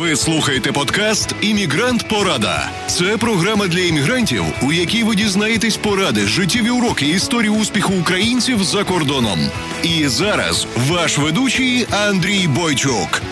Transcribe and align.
Ви 0.00 0.16
слухаєте 0.16 0.72
подкаст 0.72 1.34
Іммігрант 1.40 2.08
Порада. 2.08 2.70
Це 2.86 3.16
програма 3.16 3.66
для 3.66 3.80
іммігрантів, 3.80 4.44
у 4.62 4.72
якій 4.72 5.02
ви 5.02 5.16
дізнаєтесь 5.16 5.76
поради, 5.76 6.20
життєві 6.20 6.70
уроки 6.70 7.08
історії 7.08 7.50
успіху 7.50 7.92
українців 8.00 8.62
за 8.62 8.84
кордоном. 8.84 9.38
І 9.82 10.08
зараз 10.08 10.66
ваш 10.88 11.18
ведучий 11.18 11.86
Андрій 11.90 12.48
Бойчук. 12.48 13.22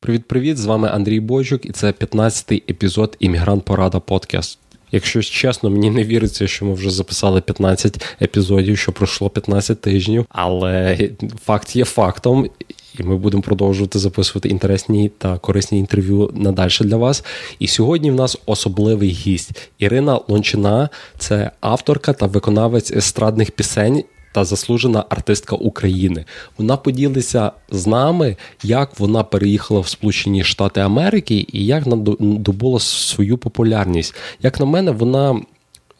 Привіт-привіт! 0.00 0.58
З 0.58 0.64
вами 0.64 0.88
Андрій 0.88 1.20
Бойчук, 1.20 1.66
і 1.66 1.72
це 1.72 1.90
15-й 1.90 2.62
епізод 2.68 3.16
Іммігрант 3.20 3.64
Порада 3.64 4.00
Подкаст. 4.00 4.58
Якщо 4.92 5.22
чесно, 5.22 5.70
мені 5.70 5.90
не 5.90 6.04
віриться, 6.04 6.46
що 6.46 6.64
ми 6.64 6.74
вже 6.74 6.90
записали 6.90 7.40
15 7.40 8.04
епізодів, 8.22 8.78
що 8.78 8.92
пройшло 8.92 9.30
15 9.30 9.80
тижнів, 9.80 10.26
але 10.28 10.98
факт 11.44 11.76
є 11.76 11.84
фактом. 11.84 12.50
І 12.98 13.02
ми 13.02 13.16
будемо 13.16 13.42
продовжувати 13.42 13.98
записувати 13.98 14.48
інтересні 14.48 15.10
та 15.18 15.38
корисні 15.38 15.78
інтерв'ю 15.78 16.30
надальше 16.34 16.84
для 16.84 16.96
вас. 16.96 17.24
І 17.58 17.68
сьогодні 17.68 18.10
в 18.10 18.14
нас 18.14 18.38
особливий 18.46 19.10
гість 19.10 19.50
Ірина 19.78 20.20
Лончина, 20.28 20.88
це 21.18 21.50
авторка 21.60 22.12
та 22.12 22.26
виконавець 22.26 22.90
естрадних 22.90 23.50
пісень 23.50 24.04
та 24.32 24.44
заслужена 24.44 25.04
артистка 25.08 25.56
України. 25.56 26.24
Вона 26.58 26.76
поділиться 26.76 27.52
з 27.70 27.86
нами, 27.86 28.36
як 28.62 29.00
вона 29.00 29.22
переїхала 29.24 29.80
в 29.80 29.88
Сполучені 29.88 30.44
Штати 30.44 30.80
Америки 30.80 31.46
і 31.52 31.66
як 31.66 31.84
добула 32.20 32.80
свою 32.80 33.38
популярність. 33.38 34.14
Як 34.42 34.60
на 34.60 34.66
мене, 34.66 34.90
вона. 34.90 35.40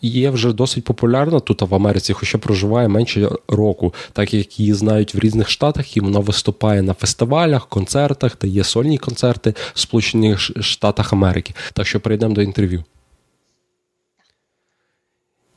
Є 0.05 0.31
вже 0.31 0.53
досить 0.53 0.85
популярна 0.85 1.41
тут 1.41 1.63
в 1.63 1.75
Америці, 1.75 2.13
хоча 2.13 2.39
проживає 2.39 2.89
менше 2.89 3.29
року, 3.49 3.95
так 4.13 4.35
як 4.35 4.61
її 4.61 4.75
знають 4.75 5.15
в 5.15 5.19
різних 5.19 5.51
штатах, 5.51 5.97
і 5.97 6.01
вона 6.01 6.19
виступає 6.19 6.83
на 6.83 6.95
фестивалях, 6.95 7.69
концертах, 7.69 8.37
та 8.37 8.47
є 8.47 8.65
сольні 8.65 8.99
концерти 8.99 9.55
в 9.75 9.81
Сполучених 9.81 10.41
Штатах 10.61 11.13
Америки. 11.13 11.55
Так 11.73 11.87
що 11.87 12.01
перейдемо 12.01 12.35
до 12.35 12.43
інтерв'ю. 12.43 12.85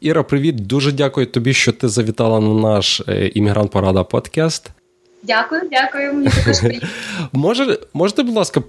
Іра, 0.02 0.24
привіт. 0.24 0.56
Дуже 0.56 0.92
дякую 0.92 1.28
тобі, 1.28 1.54
що 1.54 1.72
ти 1.72 1.90
завітала 1.90 2.40
на 2.40 2.54
наш 2.54 3.02
е, 3.08 3.28
іммігрант 3.28 3.72
Порада 3.72 4.04
подкаст. 4.04 4.70
Дякую, 5.24 5.62
дякую. 5.72 6.14
Мені 6.14 6.28
також 6.30 6.60
приємно. 6.60 6.88
Може, 7.34 7.80
можете, 7.94 8.24
будь 8.24 8.36
ласка, 8.36 8.64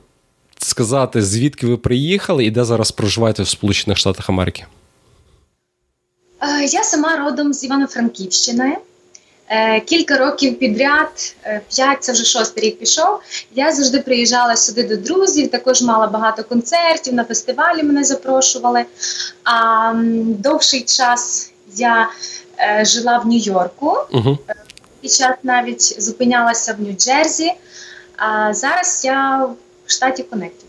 сказати, 0.59 1.23
звідки 1.23 1.67
ви 1.67 1.77
приїхали 1.77 2.45
і 2.45 2.51
де 2.51 2.65
зараз 2.65 2.91
проживаєте 2.91 3.43
в 3.43 3.49
Сполучених 3.49 3.99
Штатах 3.99 4.31
Америки? 4.31 4.65
Е, 6.43 6.65
я 6.65 6.83
сама 6.83 7.17
родом 7.17 7.53
з 7.53 7.65
Івано-Франківщини. 7.65 8.77
Е, 9.49 9.81
кілька 9.81 10.19
років 10.19 10.59
підряд, 10.59 11.35
е, 11.45 11.61
п'ять 11.69 12.05
це 12.05 12.13
вже 12.13 12.25
шостий 12.25 12.65
рік 12.65 12.79
пішов. 12.79 13.21
Я 13.55 13.73
завжди 13.73 14.01
приїжджала 14.01 14.57
сюди 14.57 14.83
до 14.83 14.97
друзів. 14.97 15.51
Також 15.51 15.83
мала 15.83 16.07
багато 16.07 16.45
концертів 16.45 17.15
на 17.15 17.25
фестивалі. 17.25 17.83
Мене 17.83 18.05
запрошували. 18.05 18.85
А 19.45 19.93
довший 20.39 20.83
час 20.83 21.53
я 21.77 22.09
е, 22.59 22.85
жила 22.85 23.19
в 23.19 23.27
Нью-Йорку. 23.27 23.99
Угу. 24.13 24.39
І 25.03 25.09
час 25.09 25.37
навіть 25.43 26.03
зупинялася 26.03 26.77
в 26.79 26.83
Нью-Джерсі. 26.83 27.51
А 28.17 28.55
зараз 28.55 29.05
я 29.05 29.49
в 29.87 29.91
штаті 29.93 30.23
Коннектикут. 30.23 30.67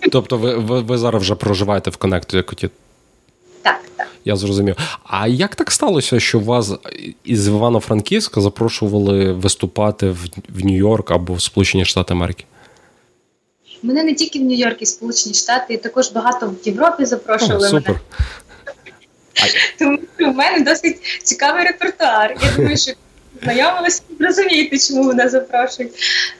Тобто, 0.12 0.36
ви, 0.36 0.56
ви 0.56 0.80
ви, 0.80 0.98
зараз 0.98 1.22
вже 1.22 1.34
проживаєте 1.34 1.90
в 1.90 1.96
Коннектикуті? 1.96 2.70
Так, 3.62 3.80
так. 3.96 4.08
Я 4.24 4.36
зрозумів. 4.36 4.76
А 5.04 5.26
як 5.28 5.56
так 5.56 5.70
сталося, 5.70 6.20
що 6.20 6.38
вас 6.38 6.72
із 7.24 7.48
Івано-Франківська 7.48 8.40
запрошували 8.40 9.32
виступати 9.32 10.10
в, 10.10 10.26
в 10.48 10.64
Нью-Йорк 10.64 11.12
або 11.12 11.34
в 11.34 11.42
Сполучені 11.42 11.84
Штати 11.84 12.14
Америки? 12.14 12.44
Мене 13.82 14.04
не 14.04 14.14
тільки 14.14 14.38
в 14.38 14.42
Нью-Йорк 14.42 14.76
і 14.80 14.86
Сполучені 14.86 15.34
Штати, 15.34 15.76
також 15.76 16.12
багато 16.12 16.46
в 16.46 16.66
Європі 16.66 17.04
запрошували. 17.04 17.66
О, 17.66 17.70
супер. 17.70 17.90
мене. 17.90 18.00
Тому 19.78 19.98
в 20.18 20.36
мене 20.36 20.64
досить 20.64 21.00
цікавий 21.22 21.64
репертуар. 21.64 22.36
Я 22.42 22.52
думаю, 22.56 22.76
що 22.76 22.92
знайомилися, 23.42 24.02
розумієте, 24.20 24.78
чому 24.78 25.02
мене 25.02 25.28
запрошують. 25.28 25.92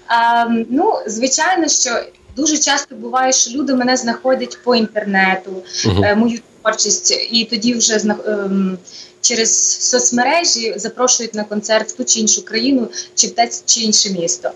А, 0.07 0.47
Ну, 0.71 0.95
звичайно, 1.07 1.69
що 1.69 1.91
дуже 2.37 2.59
часто 2.59 2.95
буває, 2.95 3.33
що 3.33 3.51
люди 3.51 3.75
мене 3.75 3.97
знаходять 3.97 4.59
по 4.65 4.75
інтернету, 4.75 5.51
uh-huh. 5.85 6.17
мою 6.17 6.39
творчість, 6.63 7.29
і 7.31 7.45
тоді 7.45 7.75
вже 7.75 7.95
ем, 7.97 8.79
через 9.21 9.81
соцмережі 9.81 10.75
запрошують 10.77 11.35
на 11.35 11.45
концерт 11.45 11.91
в 11.91 11.93
ту 11.93 12.05
чи 12.05 12.21
іншу 12.21 12.45
країну, 12.45 12.89
чи 13.15 13.27
в 13.27 13.31
те 13.31 13.51
чи 13.65 13.81
інше 13.81 14.11
місто. 14.11 14.51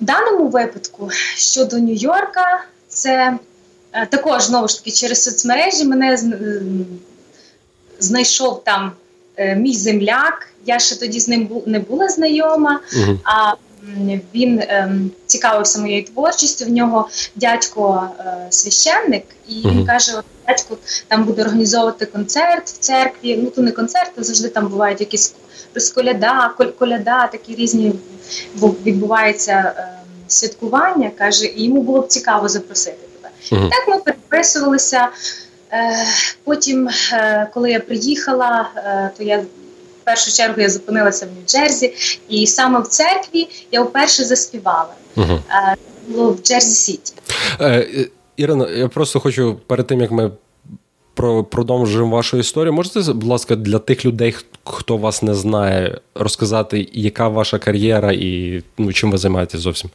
В 0.00 0.04
даному 0.04 0.48
випадку 0.48 1.10
щодо 1.36 1.76
Нью-Йорка, 1.76 2.64
це 2.88 3.38
е, 3.92 4.06
також 4.06 4.42
знову 4.42 4.68
ж 4.68 4.78
таки 4.78 4.90
через 4.90 5.22
соцмережі 5.22 5.84
мене 5.84 6.14
ем, 6.14 6.86
знайшов 7.98 8.64
там 8.64 8.92
е, 9.36 9.56
мій 9.56 9.74
земляк. 9.74 10.48
Я 10.66 10.78
ще 10.78 10.96
тоді 10.96 11.20
з 11.20 11.28
ним 11.28 11.62
не 11.66 11.78
була 11.78 12.08
знайома. 12.08 12.80
uh 12.92 13.18
а 13.24 13.54
він 14.34 14.62
ем, 14.68 15.10
цікавився 15.26 15.80
моєю 15.80 16.04
творчістю. 16.04 16.64
В 16.64 16.70
нього 16.70 17.08
дядько 17.36 18.08
е, 18.20 18.46
священник, 18.50 19.24
і 19.48 19.52
uh-huh. 19.52 19.70
він 19.70 19.86
каже: 19.86 20.12
дядько 20.46 20.76
там 21.08 21.24
буде 21.24 21.42
організовувати 21.42 22.06
концерт 22.06 22.68
в 22.68 22.78
церкві. 22.78 23.40
Ну 23.42 23.50
то 23.50 23.62
не 23.62 23.72
концерт, 23.72 24.10
а 24.18 24.22
завжди 24.22 24.48
там 24.48 24.66
бувають 24.68 25.00
якісь 25.00 25.34
розколяда, 25.74 26.50
коляда, 26.78 27.26
такі 27.26 27.54
різні 27.54 27.92
відбуваються 28.86 29.74
е, 29.76 29.88
святкування. 30.28 31.10
каже, 31.18 31.46
і 31.46 31.64
йому 31.64 31.82
було 31.82 32.00
б 32.00 32.08
цікаво 32.08 32.48
запросити 32.48 32.98
тебе. 33.20 33.34
Uh-huh. 33.50 33.70
Так 33.70 33.88
ми 33.88 33.98
переписувалися. 33.98 35.08
Е, 35.72 36.06
потім, 36.44 36.88
е, 37.12 37.48
коли 37.54 37.70
я 37.70 37.80
приїхала, 37.80 38.70
е, 38.76 39.10
то 39.18 39.24
я 39.24 39.44
першу 40.08 40.32
чергу 40.32 40.60
я 40.60 40.70
зупинилася 40.70 41.26
в 41.26 41.28
Нью-Джерсі, 41.28 41.90
і 42.28 42.46
саме 42.46 42.80
в 42.80 42.86
церкві 42.86 43.48
я 43.72 43.82
вперше 43.82 44.24
заспівала. 44.24 44.94
Угу. 45.16 45.40
Було 46.08 46.30
в 46.30 46.42
Джерсі 46.42 46.70
Сіті. 46.70 47.12
Е, 47.60 48.06
Ірина, 48.36 48.70
я 48.70 48.88
просто 48.88 49.20
хочу 49.20 49.60
перед 49.66 49.86
тим 49.86 50.00
як 50.00 50.10
ми 50.10 50.30
продовжуємо 51.50 52.16
вашу 52.16 52.38
історію. 52.38 52.72
Можете, 52.72 53.12
будь 53.12 53.24
ласка, 53.24 53.56
для 53.56 53.78
тих 53.78 54.04
людей, 54.04 54.34
хто 54.64 54.96
вас 54.96 55.22
не 55.22 55.34
знає, 55.34 56.00
розказати, 56.14 56.88
яка 56.92 57.28
ваша 57.28 57.58
кар'єра 57.58 58.12
і 58.12 58.62
ну, 58.78 58.92
чим 58.92 59.10
ви 59.10 59.18
займаєтесь 59.18 59.60
зовсім? 59.60 59.90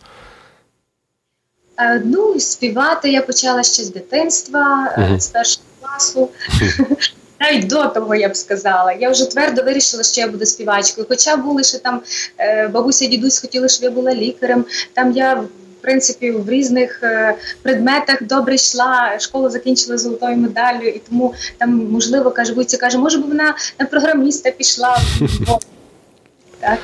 Е, 1.77 2.01
ну, 2.05 2.39
співати 2.39 3.11
я 3.11 3.21
почала 3.21 3.63
ще 3.63 3.83
з 3.83 3.93
дитинства, 3.93 4.93
uh 4.97 5.19
з 5.19 5.27
першого 5.27 5.65
класу. 5.81 6.29
навіть 7.43 7.67
до 7.67 7.85
того 7.85 8.15
я 8.15 8.29
б 8.29 8.35
сказала. 8.35 8.93
Я 8.93 9.09
вже 9.09 9.25
твердо 9.31 9.63
вирішила, 9.63 10.03
що 10.03 10.21
я 10.21 10.27
буду 10.27 10.45
співачкою. 10.45 11.07
Хоча 11.09 11.35
були 11.35 11.63
ще 11.63 11.77
там 11.77 12.01
е, 12.37 12.67
бабуся, 12.67 13.05
дідусь 13.05 13.39
хотіли, 13.41 13.69
щоб 13.69 13.83
я 13.83 13.91
була 13.91 14.15
лікарем. 14.15 14.65
Там 14.93 15.11
я 15.11 15.33
в 15.35 15.47
принципі 15.81 16.31
в 16.31 16.49
різних 16.49 16.99
е, 17.03 17.35
предметах 17.61 18.23
добре 18.23 18.55
йшла. 18.55 19.19
Школу 19.19 19.49
закінчила 19.49 19.97
золотою 19.97 20.37
медаллю, 20.37 20.87
і 20.87 21.01
тому 21.09 21.33
там 21.57 21.91
можливо 21.91 22.31
каже, 22.31 22.53
Буця 22.53 22.77
каже, 22.77 22.97
може 22.97 23.17
б 23.17 23.27
вона 23.27 23.55
на 23.79 23.85
програміста 23.85 24.51
пішла 24.51 24.97
так, 26.59 26.79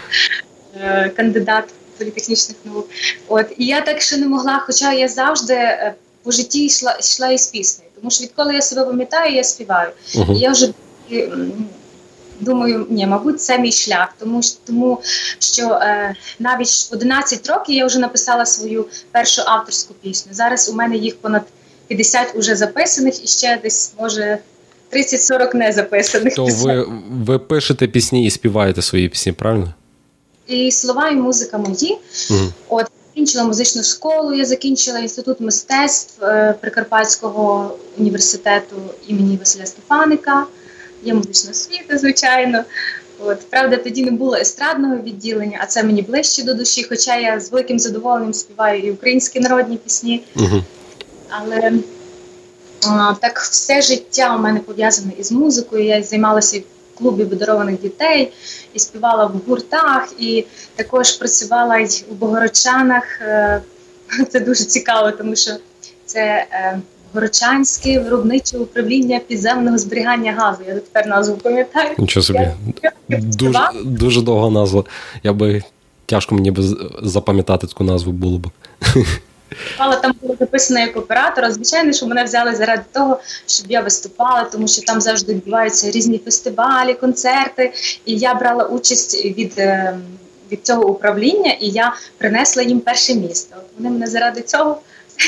е, 0.81 1.11
кандидат 1.15 1.63
політехнічних 1.97 2.57
наук. 2.65 2.89
От 3.27 3.45
і 3.57 3.65
я 3.65 3.81
так 3.81 4.01
ще 4.01 4.17
не 4.17 4.27
могла, 4.27 4.63
хоча 4.65 4.93
я 4.93 5.07
завжди 5.07 5.77
по 6.23 6.31
житті 6.31 6.65
йшла 6.65 6.97
йшла 6.99 7.29
із 7.29 7.47
піснею. 7.47 7.88
Тому 8.01 8.11
що 8.11 8.23
відколи 8.23 8.53
я 8.53 8.61
себе 8.61 8.85
пам'ятаю, 8.85 9.35
я 9.35 9.43
співаю. 9.43 9.89
Uh-huh. 10.15 10.35
І 10.35 10.39
я 10.39 10.51
вже 10.51 10.69
думаю, 12.39 12.87
ні, 12.89 13.07
мабуть, 13.07 13.41
це 13.41 13.59
мій 13.59 13.71
шлях, 13.71 14.13
тому 14.19 14.41
тому 14.65 15.01
що 15.39 15.67
е, 15.67 16.15
навіть 16.39 16.67
в 16.91 16.93
11 16.93 17.47
років 17.47 17.75
я 17.75 17.85
вже 17.85 17.99
написала 17.99 18.45
свою 18.45 18.85
першу 19.11 19.41
авторську 19.45 19.93
пісню. 19.93 20.33
Зараз 20.33 20.69
у 20.69 20.73
мене 20.73 20.95
їх 20.95 21.17
понад 21.17 21.41
50 21.87 22.35
уже 22.35 22.55
записаних 22.55 23.23
і 23.23 23.27
ще 23.27 23.59
десь 23.63 23.93
може. 23.99 24.37
30-40 24.93 25.55
не 25.55 25.71
записаних. 25.71 26.35
То 26.35 26.45
ви 26.45 26.85
ви 27.09 27.39
пишете 27.39 27.87
пісні 27.87 28.25
і 28.25 28.29
співаєте 28.29 28.81
свої 28.81 29.09
пісні, 29.09 29.31
правильно? 29.31 29.73
І 30.47 30.71
слова, 30.71 31.09
і 31.09 31.15
музика 31.15 31.57
мої. 31.57 31.97
Угу. 32.31 32.39
От 32.69 32.85
закінчила 33.19 33.43
музичну 33.43 33.83
школу, 33.83 34.33
я 34.33 34.45
закінчила 34.45 34.99
інститут 34.99 35.39
мистецтв 35.39 36.23
е, 36.23 36.55
Прикарпатського 36.61 37.75
університету 37.97 38.75
імені 39.07 39.37
Василя 39.37 39.65
Стефаника. 39.65 40.45
Є 41.03 41.13
музична 41.13 41.51
освіта, 41.51 41.97
звичайно. 41.97 42.63
От 43.19 43.49
правда, 43.49 43.77
тоді 43.77 44.03
не 44.03 44.11
було 44.11 44.35
естрадного 44.35 44.95
відділення, 44.95 45.59
а 45.61 45.65
це 45.65 45.83
мені 45.83 46.01
ближче 46.01 46.43
до 46.43 46.53
душі. 46.53 46.85
Хоча 46.89 47.17
я 47.17 47.39
з 47.39 47.51
великим 47.51 47.79
задоволенням 47.79 48.33
співаю 48.33 48.81
і 48.81 48.91
українські 48.91 49.39
народні 49.39 49.77
пісні. 49.77 50.23
Угу. 50.35 50.63
Але 51.29 51.73
а, 52.87 53.13
так 53.21 53.39
все 53.39 53.81
життя 53.81 54.35
у 54.35 54.39
мене 54.39 54.59
пов'язане 54.59 55.11
із 55.19 55.31
музикою. 55.31 55.85
Я 55.85 56.03
займалася 56.03 56.61
клубі 56.99 57.25
подарованих 57.25 57.81
дітей, 57.81 58.31
і 58.73 58.79
співала 58.79 59.25
в 59.25 59.41
гуртах, 59.47 60.13
і 60.19 60.45
також 60.75 61.11
працювала 61.11 61.77
й 61.77 62.03
у 62.11 62.13
Богородчанах. 62.13 63.03
Е, 63.21 63.61
це 64.29 64.39
дуже 64.39 64.63
цікаво, 64.63 65.11
тому 65.11 65.35
що 65.35 65.51
це 66.05 66.45
е, 66.51 66.79
Горочанське 67.13 67.99
виробниче 67.99 68.57
управління 68.57 69.19
підземного 69.27 69.77
зберігання 69.77 70.33
газу. 70.33 70.59
Я 70.67 70.73
тепер 70.73 71.07
назву 71.07 71.37
пам'ятаю. 71.37 71.89
Нічого 71.97 72.23
собі. 72.23 72.47
Дуже, 73.09 73.59
дуже 73.85 74.21
довга 74.21 74.49
назва. 74.49 74.83
Я 75.23 75.33
би 75.33 75.63
тяжко 76.05 76.35
мені 76.35 76.51
би 76.51 76.63
запам'ятати 77.03 77.67
таку 77.67 77.83
назву 77.83 78.11
було 78.11 78.37
б. 78.37 78.47
Але 79.77 79.95
там 79.95 80.13
було 80.21 80.35
записано 80.39 80.79
як 80.79 80.97
оператора. 80.97 81.51
Звичайно, 81.51 81.93
що 81.93 82.07
мене 82.07 82.23
взяли 82.23 82.55
заради 82.55 82.83
того, 82.91 83.19
щоб 83.45 83.71
я 83.71 83.81
виступала, 83.81 84.43
тому 84.43 84.67
що 84.67 84.81
там 84.81 85.01
завжди 85.01 85.33
відбуваються 85.33 85.91
різні 85.91 86.17
фестивалі, 86.17 86.93
концерти. 86.93 87.73
І 88.05 88.17
я 88.17 88.33
брала 88.33 88.65
участь 88.65 89.25
від 89.25 89.53
е, 89.57 89.97
від 90.51 90.65
цього 90.65 90.87
управління, 90.87 91.51
і 91.51 91.69
я 91.69 91.95
принесла 92.17 92.63
їм 92.63 92.79
перше 92.79 93.15
місто. 93.15 93.55
Вони 93.77 93.89
мене 93.89 94.07
заради 94.07 94.41
цього, 94.41 94.81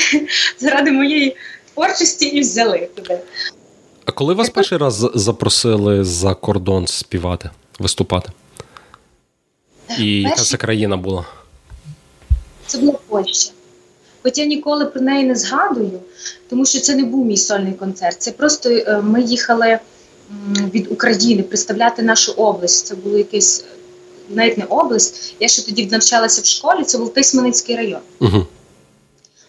заради 0.58 0.92
моєї 0.92 1.36
творчості 1.74 2.26
і 2.26 2.40
взяли 2.40 2.88
туди. 2.94 3.18
А 4.04 4.12
коли 4.12 4.34
вас 4.34 4.50
перший 4.50 4.78
раз 4.78 5.10
запросили 5.14 6.04
за 6.04 6.34
кордон 6.34 6.86
співати, 6.86 7.50
виступати? 7.78 8.30
І 9.98 10.20
яка 10.20 10.36
це 10.36 10.56
країна 10.56 10.96
була? 10.96 11.24
Це 12.66 12.78
була 12.78 12.98
Польща. 13.08 13.52
Хоч 14.22 14.38
я 14.38 14.44
ніколи 14.44 14.86
про 14.86 15.00
неї 15.00 15.26
не 15.26 15.34
згадую, 15.34 16.00
тому 16.48 16.66
що 16.66 16.80
це 16.80 16.94
не 16.94 17.04
був 17.04 17.26
мій 17.26 17.36
сольний 17.36 17.72
концерт. 17.72 18.16
Це 18.18 18.30
просто 18.30 18.70
е, 18.70 19.00
ми 19.02 19.22
їхали 19.22 19.78
від 20.74 20.92
України 20.92 21.42
представляти 21.42 22.02
нашу 22.02 22.32
область. 22.32 22.86
Це 22.86 22.94
було 22.94 23.18
якесь 23.18 23.64
навіть 24.28 24.58
не 24.58 24.64
область. 24.64 25.34
Я 25.40 25.48
ще 25.48 25.62
тоді 25.62 25.86
навчалася 25.86 26.42
в 26.42 26.44
школі, 26.44 26.84
це 26.84 26.98
був 26.98 27.12
Тисманицький 27.12 27.76
район. 27.76 28.00
Угу. 28.20 28.46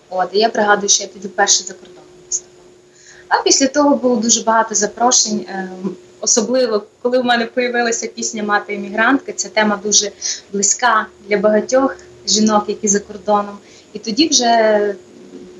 От, 0.09 0.29
і 0.33 0.39
я 0.39 0.49
пригадую, 0.49 0.89
що 0.89 1.03
я 1.03 1.09
тоді 1.09 1.27
вперше 1.27 1.63
за 1.63 1.73
кордоном 1.73 2.03
виступала. 2.27 2.67
А 3.27 3.41
після 3.43 3.67
того 3.67 3.95
було 3.95 4.15
дуже 4.15 4.43
багато 4.43 4.75
запрошень. 4.75 5.45
Е, 5.49 5.69
особливо, 6.19 6.83
коли 7.01 7.19
в 7.19 7.25
мене 7.25 7.49
з'явилася 7.55 8.07
пісня 8.07 8.43
Мати 8.43 8.73
іммігрантка, 8.73 9.31
ця 9.31 9.49
тема 9.49 9.79
дуже 9.83 10.11
близька 10.53 11.07
для 11.29 11.37
багатьох 11.37 11.97
жінок, 12.27 12.63
які 12.67 12.87
за 12.87 12.99
кордоном. 12.99 13.57
І 13.93 13.99
тоді 13.99 14.27
вже 14.27 14.95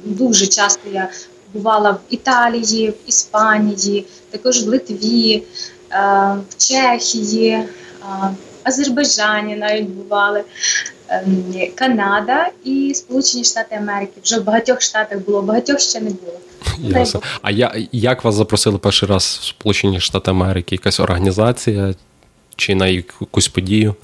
дуже 0.04 0.48
часто 0.48 0.90
я 0.94 1.10
бувала 1.54 1.92
в 1.92 2.00
Італії, 2.10 2.90
в 2.90 2.96
Іспанії, 3.08 4.06
також 4.30 4.64
в 4.64 4.68
Литві, 4.68 5.44
е, 5.92 5.98
в 6.50 6.58
Чехії, 6.58 7.50
е, 7.50 7.68
Азербайджані 8.64 9.56
навіть 9.56 9.90
бували. 9.90 10.44
Ем, 11.08 11.54
Канада 11.76 12.50
і 12.64 12.94
Сполучені 12.96 13.44
Штати 13.44 13.76
Америки. 13.76 14.12
Вже 14.24 14.40
в 14.40 14.44
багатьох 14.44 14.82
штатах 14.82 15.20
було, 15.20 15.42
багатьох 15.42 15.80
ще 15.80 16.02
не 16.02 16.10
було. 16.10 16.40
Ясно. 16.80 17.22
А 17.42 17.52
я, 17.52 17.76
як 17.92 18.24
вас 18.24 18.36
запросили 18.36 18.78
перший 18.78 19.10
раз 19.10 19.40
в 19.42 19.46
Сполучені 19.46 20.00
Штати 20.00 20.32
Америки? 20.32 20.76
Якась 20.76 21.00
організація 21.00 21.94
чи 22.56 22.76
на 22.76 22.88
якусь 22.88 23.48
подію? 23.48 23.96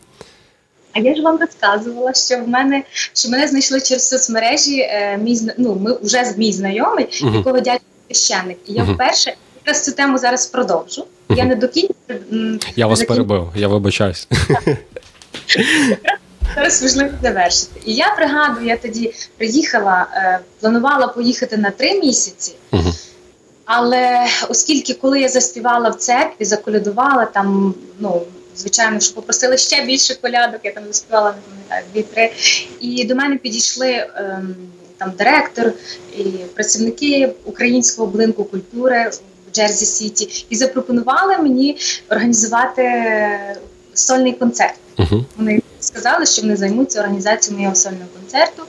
А 0.99 1.01
я 1.01 1.15
ж 1.15 1.21
вам 1.21 1.37
розказувала, 1.37 2.13
що 2.13 2.37
в 2.37 2.47
мене 2.47 2.83
що 3.13 3.29
мене 3.29 3.47
знайшли 3.47 3.81
через 3.81 4.09
соцмережі. 4.09 4.79
Е, 4.79 5.17
мій 5.17 5.41
ну, 5.57 5.75
ми 5.75 5.97
вже 6.01 6.33
мій 6.37 6.53
знайомий, 6.53 7.05
uh-huh. 7.05 7.37
якого 7.37 7.59
дядько 7.59 7.85
священник. 8.07 8.57
І 8.67 8.73
я 8.73 8.83
uh-huh. 8.83 8.93
вперше 8.93 9.33
якраз 9.55 9.85
цю 9.85 9.91
тему 9.91 10.17
зараз 10.17 10.47
продовжу. 10.47 11.01
Uh-huh. 11.01 11.37
Я 11.37 11.45
не 11.45 11.55
до 11.55 11.67
кінця. 11.67 11.93
Я 12.75 12.87
вас 12.87 13.03
перебив, 13.03 13.47
я 13.55 13.67
вибачаюсь. 13.67 14.27
Зараз 16.55 16.81
важливо 16.81 17.09
завершити. 17.21 17.81
І 17.85 17.93
я 17.93 18.13
пригадую, 18.17 18.67
я 18.67 18.77
тоді 18.77 19.13
приїхала, 19.37 20.07
е, 20.13 20.39
планувала 20.59 21.07
поїхати 21.07 21.57
на 21.57 21.71
три 21.71 21.99
місяці. 21.99 22.55
Але 23.65 24.27
оскільки 24.49 24.93
коли 24.93 25.21
я 25.21 25.29
заспівала 25.29 25.89
в 25.89 25.95
церкві, 25.95 26.45
заколядувала 26.45 27.25
там, 27.25 27.73
ну 27.99 28.21
звичайно, 28.59 28.99
що 28.99 29.13
попросили 29.15 29.57
ще 29.57 29.85
більше 29.85 30.15
колядок, 30.15 30.59
я 30.63 30.71
там 30.71 30.83
заспівала 30.87 31.29
не 31.29 31.37
пам'ятаю, 31.41 31.83
дві-три. 31.93 32.31
І 32.79 33.05
до 33.05 33.15
мене 33.15 33.37
підійшли 33.37 34.07
ем, 34.15 34.55
там 34.97 35.11
директор 35.17 35.73
і 36.17 36.23
працівники 36.53 37.33
українського 37.45 38.07
будинку 38.07 38.43
культури 38.43 39.11
в 39.49 39.55
Джерзі 39.55 39.85
Сіті 39.85 40.45
і 40.49 40.55
запропонували 40.55 41.37
мені 41.37 41.77
організувати 42.09 42.83
сольний 43.93 44.33
концерт. 44.33 44.75
Uh-huh. 44.97 45.23
Вони 45.37 45.61
сказали, 45.79 46.25
що 46.25 46.41
вони 46.41 46.55
займуться 46.55 46.99
організацією 46.99 47.57
моєго 47.57 47.75
сольного 47.75 48.09
концерту. 48.19 48.63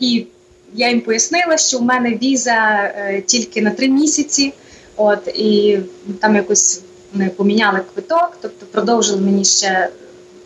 І 0.00 0.26
я 0.74 0.88
їм 0.88 1.00
пояснила, 1.00 1.56
що 1.56 1.78
в 1.78 1.82
мене 1.82 2.10
віза 2.10 2.92
е, 2.96 3.22
тільки 3.26 3.62
на 3.62 3.70
три 3.70 3.88
місяці. 3.88 4.52
От 4.96 5.28
і 5.28 5.78
там 6.20 6.36
якось 6.36 6.80
вони 7.14 7.30
поміняли 7.30 7.80
квиток, 7.94 8.38
тобто 8.40 8.66
продовжили 8.66 9.20
мені 9.20 9.44
ще 9.44 9.88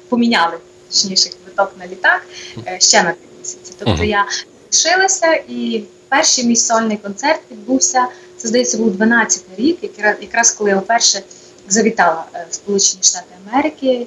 поміняли 0.08 0.58
точніше 0.90 1.30
квиток 1.44 1.72
на 1.78 1.86
літак 1.86 2.26
е, 2.66 2.78
ще 2.80 3.02
на 3.02 3.10
три 3.10 3.28
місяці. 3.38 3.72
Тобто 3.78 4.04
я 4.04 4.26
лишилася, 4.72 5.32
і 5.48 5.84
перший 6.08 6.44
мій 6.44 6.56
сольний 6.56 6.96
концерт 6.96 7.40
відбувся. 7.50 8.06
Це 8.36 8.48
здається, 8.48 8.78
був 8.78 8.96
12-й 8.96 9.62
рік, 9.62 9.78
якраз 10.20 10.50
коли 10.50 10.70
я 10.70 10.76
вперше 10.76 11.22
завітала 11.68 12.24
е, 12.34 12.46
в 12.50 12.54
Сполучені 12.54 13.02
Штати 13.02 13.34
Америки. 13.46 14.06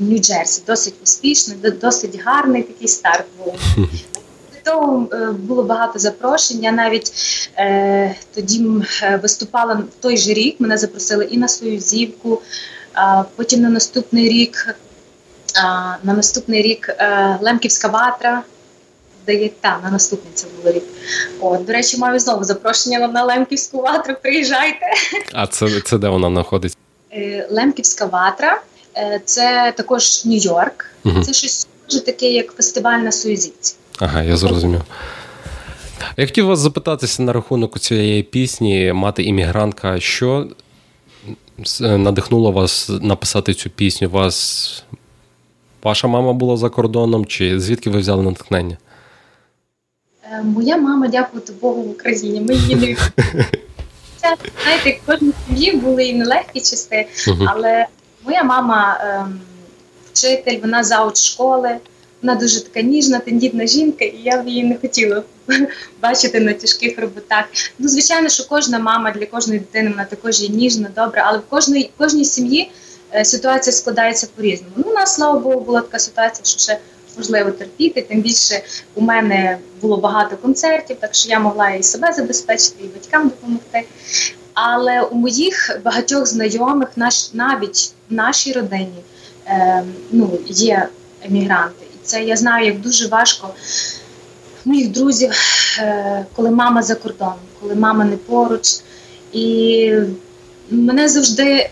Нью-Джерсі 0.00 0.62
досить 0.66 0.94
успішний, 1.02 1.56
досить 1.80 2.20
гарний 2.24 2.62
такий 2.62 2.88
старт 2.88 3.26
був 3.44 3.54
того 4.66 5.08
е, 5.12 5.32
було 5.32 5.62
багато 5.62 5.98
запрошень. 5.98 6.62
Я 6.62 6.72
навіть 6.72 7.12
е, 7.58 8.14
тоді 8.34 8.64
е, 9.02 9.20
виступала 9.22 9.74
в 9.74 9.84
той 10.00 10.16
же 10.16 10.32
рік. 10.32 10.60
Мене 10.60 10.78
запросили 10.78 11.24
і 11.24 11.38
на 11.38 11.48
свою 11.48 11.80
зівку. 11.80 12.42
А 12.94 13.22
потім 13.36 13.60
на 13.60 13.68
наступний 13.68 14.28
рік, 14.28 14.76
а, 15.54 15.94
на 16.02 16.12
наступний 16.12 16.62
рік 16.62 16.88
е, 16.88 17.38
Лемківська 17.40 17.88
ватра. 17.88 18.42
Дає 19.26 19.50
та 19.60 19.78
на 19.84 19.90
наступний 19.90 20.32
це 20.34 20.46
було 20.56 20.74
рік. 20.74 20.84
От, 21.40 21.64
до 21.64 21.72
речі, 21.72 21.96
маю 21.96 22.18
знову 22.18 22.44
запрошення 22.44 23.08
на 23.08 23.24
Лемківську 23.24 23.78
ватру. 23.78 24.14
Приїжджайте. 24.22 24.86
А 25.32 25.46
це 25.46 25.80
це 25.80 25.98
де 25.98 26.08
вона 26.08 26.28
знаходиться? 26.28 26.76
Е, 27.12 27.48
Лемківська 27.50 28.04
ватра. 28.04 28.62
Це 29.24 29.72
також 29.76 30.24
Нью-Йорк. 30.24 30.84
Угу. 31.04 31.22
Це 31.22 31.32
щось 31.32 31.66
дуже 31.88 32.00
таке, 32.00 32.30
як 32.30 32.52
фестиваль 32.52 32.98
на 32.98 33.12
Суїзівці. 33.12 33.74
Ага, 33.98 34.22
я 34.22 34.36
зрозумів. 34.36 34.82
Я 36.16 36.26
хотів 36.26 36.46
вас 36.46 36.58
запитатися 36.58 37.22
на 37.22 37.32
рахунок 37.32 37.78
цієї 37.78 38.22
пісні 38.22 38.92
Мати 38.92 39.22
іммігрантка, 39.22 40.00
що 40.00 40.48
надихнуло 41.80 42.52
вас 42.52 42.90
написати 43.00 43.54
цю 43.54 43.70
пісню? 43.70 44.08
Вас 44.08 44.84
ваша 45.82 46.08
мама 46.08 46.32
була 46.32 46.56
за 46.56 46.68
кордоном, 46.68 47.26
чи 47.26 47.60
звідки 47.60 47.90
ви 47.90 47.98
взяли 47.98 48.22
натхнення? 48.22 48.76
Е, 50.32 50.42
моя 50.42 50.76
мама, 50.76 51.08
дякувати 51.08 51.52
Богу, 51.60 51.82
в 51.82 51.90
Україні. 51.90 52.40
Ми 52.40 52.54
її 52.54 52.76
не 52.76 52.96
знаєте, 54.62 55.00
кожній 55.06 55.32
сім'ї 55.46 55.76
були 55.76 56.04
і 56.04 56.14
нелегкі 56.14 56.60
часи, 56.60 57.06
але 57.46 57.86
моя 58.24 58.42
мама 58.42 58.98
ем, 59.00 59.40
вчитель, 60.12 60.60
вона 60.60 60.84
зауч 60.84 61.18
школи. 61.18 61.76
Вона 62.22 62.34
дуже 62.34 62.60
така 62.60 62.80
ніжна, 62.82 63.18
тендітна 63.18 63.66
жінка, 63.66 64.04
і 64.04 64.16
я 64.24 64.42
б 64.42 64.48
її 64.48 64.64
не 64.64 64.76
хотіла 64.76 65.22
бачити 66.02 66.40
на 66.40 66.52
тяжких 66.52 66.98
роботах. 66.98 67.44
Ну, 67.78 67.88
звичайно, 67.88 68.28
що 68.28 68.44
кожна 68.48 68.78
мама 68.78 69.10
для 69.12 69.26
кожної 69.26 69.58
дитини 69.58 69.90
вона 69.90 70.04
також 70.04 70.40
є 70.40 70.48
ніжна, 70.48 70.88
добра, 70.96 71.24
але 71.26 71.38
в 71.38 71.42
кожній 71.48 71.90
в 71.96 71.98
кожній 71.98 72.24
сім'ї 72.24 72.70
е, 73.14 73.24
ситуація 73.24 73.72
складається 73.72 74.28
по-різному. 74.34 74.72
Ну, 74.76 74.84
у 74.86 74.94
нас, 74.94 75.14
слава 75.14 75.38
Богу, 75.38 75.60
була 75.60 75.80
така 75.80 75.98
ситуація, 75.98 76.44
що 76.44 76.58
ще 76.58 76.78
можливо 77.16 77.50
терпіти. 77.50 78.02
Тим 78.02 78.20
більше 78.20 78.62
у 78.94 79.00
мене 79.00 79.58
було 79.80 79.96
багато 79.96 80.36
концертів, 80.36 80.96
так 81.00 81.14
що 81.14 81.28
я 81.28 81.38
могла 81.38 81.70
і 81.70 81.82
себе 81.82 82.12
забезпечити, 82.12 82.84
і 82.84 82.86
батькам 82.86 83.28
допомогти. 83.28 83.84
Але 84.54 85.00
у 85.00 85.14
моїх 85.14 85.80
багатьох 85.84 86.26
знайомих, 86.26 86.88
наш 86.96 87.34
навіть 87.34 87.92
в 88.10 88.14
нашій 88.14 88.52
родині, 88.52 89.02
е, 89.46 89.84
ну, 90.10 90.38
є 90.46 90.88
емігранти. 91.22 91.85
Це 92.06 92.24
я 92.24 92.36
знаю, 92.36 92.66
як 92.66 92.80
дуже 92.80 93.08
важко 93.08 93.54
моїх 94.64 94.90
друзів, 94.90 95.30
е, 95.78 96.26
коли 96.36 96.50
мама 96.50 96.82
за 96.82 96.94
кордоном, 96.94 97.38
коли 97.60 97.74
мама 97.74 98.04
не 98.04 98.16
поруч. 98.16 98.80
І 99.32 99.92
мене 100.70 101.08
завжди, 101.08 101.70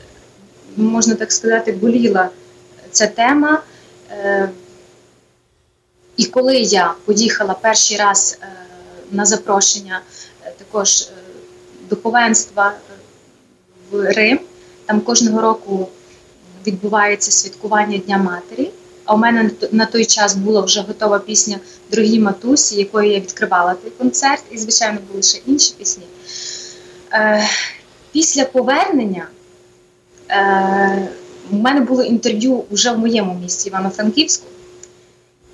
можна 0.76 1.14
так 1.14 1.32
сказати, 1.32 1.72
боліла 1.72 2.28
ця 2.90 3.06
тема. 3.06 3.62
Е, 4.10 4.48
і 6.16 6.24
коли 6.24 6.56
я 6.56 6.94
поїхала 7.04 7.54
перший 7.54 7.96
раз 7.96 8.38
е, 8.42 8.46
на 9.10 9.24
запрошення 9.24 10.00
також 10.58 11.08
духовенства 11.90 12.72
в 13.90 14.12
Рим, 14.12 14.40
Там 14.86 15.00
кожного 15.00 15.40
року 15.40 15.88
відбувається 16.66 17.30
святкування 17.30 17.98
Дня 17.98 18.18
Матері. 18.18 18.70
А 19.04 19.14
у 19.14 19.18
мене 19.18 19.50
на 19.72 19.86
той 19.86 20.04
час 20.04 20.36
була 20.36 20.60
вже 20.60 20.80
готова 20.80 21.18
пісня 21.18 21.58
Дорогі 21.90 22.18
матусі, 22.18 22.76
якою 22.76 23.10
я 23.10 23.20
відкривала 23.20 23.74
той 23.74 23.90
концерт, 23.98 24.42
і, 24.50 24.58
звичайно, 24.58 24.98
були 25.10 25.22
ще 25.22 25.38
інші 25.46 25.74
пісні. 25.78 26.04
Е, 27.12 27.48
Після 28.12 28.44
повернення 28.44 29.26
е, 30.30 31.08
у 31.50 31.56
мене 31.56 31.80
було 31.80 32.02
інтерв'ю 32.02 32.64
вже 32.70 32.90
в 32.90 32.98
моєму 32.98 33.34
місті 33.34 33.68
Івано-Франківську, 33.68 34.46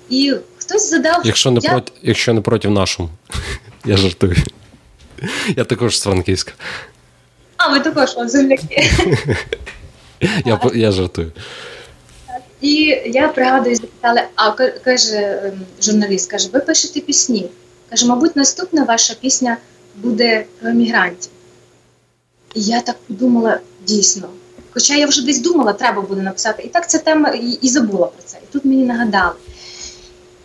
і 0.09 0.33
хтось 0.57 0.89
задав. 0.89 1.21
Якщо 1.25 1.51
не 1.51 1.59
я... 1.63 1.69
проти, 1.69 1.91
якщо 2.01 2.33
не 2.33 2.41
проти 2.41 2.69
нашому, 2.69 3.09
я 3.85 3.97
жартую. 3.97 4.35
Я 5.55 5.63
також 5.63 5.99
з 5.99 6.03
Франківська. 6.03 6.51
А, 7.57 7.71
ви 7.71 7.79
також 7.79 8.09
земляки. 8.25 8.91
Я 10.45 10.61
я 10.75 10.91
жартую. 10.91 11.31
І 12.61 13.01
я 13.05 13.27
пригадую, 13.27 13.75
запитали, 13.75 14.21
а 14.35 14.51
каже 14.83 15.41
ем, 15.43 15.61
журналіст, 15.81 16.31
каже, 16.31 16.49
ви 16.53 16.59
пишете 16.59 16.99
пісні. 16.99 17.49
Каже, 17.89 18.07
мабуть, 18.07 18.35
наступна 18.35 18.83
ваша 18.83 19.13
пісня 19.13 19.57
буде 19.95 20.45
про 20.59 20.69
емігрантів. 20.69 21.31
І 22.55 22.61
я 22.61 22.81
так 22.81 22.97
подумала, 23.07 23.59
дійсно. 23.87 24.29
Хоча 24.71 24.95
я 24.95 25.05
вже 25.05 25.25
десь 25.25 25.39
думала, 25.39 25.73
треба 25.73 26.01
буде 26.01 26.21
написати. 26.21 26.63
І 26.63 26.67
так 26.67 26.89
ця 26.89 26.97
тема 26.97 27.29
і, 27.29 27.49
і 27.61 27.69
забула 27.69 28.07
про 28.07 28.23
це. 28.25 28.37
І 28.37 28.53
тут 28.53 28.65
мені 28.65 28.85
нагадали. 28.85 29.35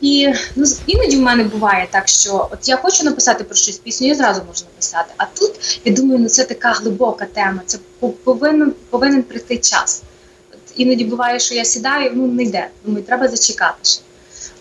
І 0.01 0.33
ну, 0.57 0.67
іноді 0.87 1.17
в 1.17 1.21
мене 1.21 1.45
буває 1.45 1.89
так, 1.91 2.09
що 2.09 2.49
от 2.53 2.69
я 2.69 2.77
хочу 2.77 3.05
написати 3.05 3.45
про 3.45 3.55
щось 3.55 3.79
пісню, 3.79 4.09
я 4.09 4.15
зразу 4.15 4.43
можу 4.49 4.65
написати. 4.65 5.15
А 5.17 5.25
тут 5.25 5.81
я 5.85 5.93
думаю, 5.93 6.19
ну 6.21 6.29
це 6.29 6.45
така 6.45 6.73
глибока 6.73 7.27
тема. 7.33 7.63
Це 7.67 7.79
повинен 8.25 8.75
повинен 8.91 9.23
прийти 9.23 9.59
час. 9.59 10.03
Іноді 10.77 11.05
буває, 11.05 11.41
що 11.41 11.55
я 11.55 11.65
сідаю, 11.65 12.11
ну 12.15 12.27
не 12.27 12.43
йде. 12.43 12.69
Думаю, 12.85 13.05
треба 13.05 13.29
зачекати 13.29 13.79
ще. 13.83 14.01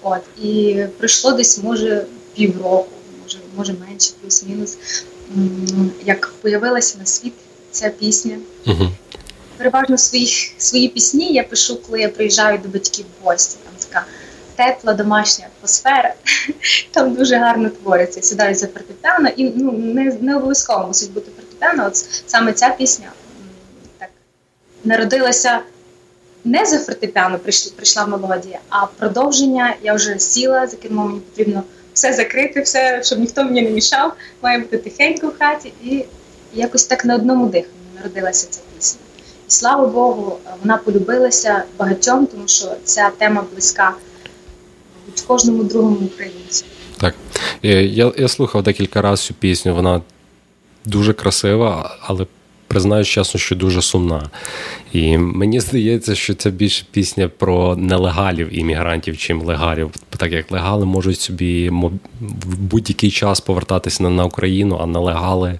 От 0.02 0.22
і 0.42 0.84
пройшло 0.98 1.32
десь, 1.32 1.64
може, 1.64 2.06
півроку, 2.36 2.90
може, 3.24 3.38
може 3.58 3.74
менше, 3.88 4.12
плюс-мінус. 4.22 4.78
Як 6.06 6.34
появилася 6.42 6.98
на 7.00 7.06
світ 7.06 7.34
ця 7.72 7.90
пісня. 7.90 8.38
Угу. 8.68 8.90
Переважно 9.58 9.98
свої 9.98 10.54
свої 10.58 10.88
пісні 10.88 11.34
я 11.34 11.44
пишу, 11.44 11.82
коли 11.82 12.02
я 12.02 12.10
приїжджаю 12.10 12.58
до 12.58 12.70
батьків 12.70 13.06
в 13.22 13.26
гості. 13.26 13.58
Там 13.64 13.74
така 13.90 14.06
тепла 14.56 14.94
домашня 14.94 15.48
атмосфера, 15.60 16.14
там 16.92 17.14
дуже 17.14 17.36
гарно 17.36 17.70
твориться. 17.70 18.22
Сідаю 18.22 18.56
за 18.56 18.68
фортепіано, 18.68 19.30
і 19.38 19.52
ну 19.56 19.72
не 19.72 20.18
не 20.22 20.36
обов'язково 20.36 20.88
мусить 20.88 21.14
бути 21.14 21.32
фортепіано. 21.36 21.88
От 21.88 21.96
саме 22.28 22.54
ця 22.54 22.70
пісня 22.70 23.12
так 23.98 24.10
народилася 24.84 25.60
не 26.46 26.66
за 26.66 26.80
фортепіано, 26.80 27.40
прийшла, 27.40 27.72
прийшла 27.76 28.06
мелодія, 28.06 28.60
а 28.70 28.86
продовження 28.86 29.76
я 29.84 29.94
вже 29.94 30.20
сіла 30.20 30.68
за 30.68 30.78
кермом, 30.78 31.08
мені 31.08 31.20
потрібно 31.20 31.64
все 31.94 32.14
закрити, 32.14 32.62
все, 32.62 33.02
щоб 33.04 33.20
ніхто 33.20 33.44
мені 33.44 33.62
не 33.62 33.70
мішав. 33.70 34.14
Має 34.42 34.60
бути 34.60 34.78
тихенько 34.78 35.28
в 35.28 35.38
хаті, 35.40 35.74
і 35.84 36.06
якось 36.54 36.84
так 36.84 37.06
на 37.06 37.16
одному 37.16 37.46
диханні 37.46 37.76
народилася 37.96 38.48
ця 38.50 38.60
пісня. 38.76 39.00
І 39.48 39.52
слава 39.52 39.88
Богу, 39.88 40.38
вона 40.62 40.78
полюбилася 40.78 41.64
багатьом, 41.78 42.26
тому 42.28 42.48
що 42.48 42.76
ця 42.84 43.10
тема 43.10 43.44
близька 43.52 43.94
кожному 45.28 45.64
другому 45.64 45.98
українцю. 46.14 46.66
Так. 46.98 47.16
Я 47.62 48.12
я 48.18 48.28
слухав 48.28 48.64
декілька 48.64 49.02
разів 49.02 49.28
цю 49.28 49.34
пісню, 49.34 49.76
вона 49.76 50.02
дуже 50.86 51.14
красива, 51.14 51.98
але 52.02 52.26
признаюсь 52.68 53.08
чесно, 53.08 53.40
що 53.40 53.56
дуже 53.56 53.82
сумна. 53.82 54.30
І 54.94 55.18
мені 55.18 55.60
здається, 55.60 56.16
що 56.16 56.34
це 56.34 56.50
більше 56.50 56.86
пісня 56.92 57.30
про 57.38 57.76
нелегалів 57.76 58.60
іммігрантів, 58.60 59.18
чим 59.18 59.42
легалів. 59.42 59.92
Так 60.18 60.32
як 60.32 60.52
легали 60.52 60.86
можуть 60.86 61.20
собі 61.20 61.70
в 62.20 62.58
будь-який 62.58 63.12
час 63.12 63.42
повертатися 63.42 64.04
на, 64.04 64.26
Україну, 64.26 64.80
а 64.82 64.86
нелегали 64.86 65.60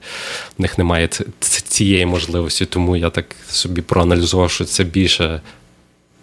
в 0.58 0.62
них 0.62 0.78
немає 0.78 1.10
цієї 1.40 2.06
можливості. 2.06 2.66
Тому 2.66 2.96
я 2.96 3.10
так 3.10 3.26
собі 3.48 3.82
проаналізував, 3.82 4.52
що 4.52 4.66
це 4.66 4.84
більше 4.84 5.42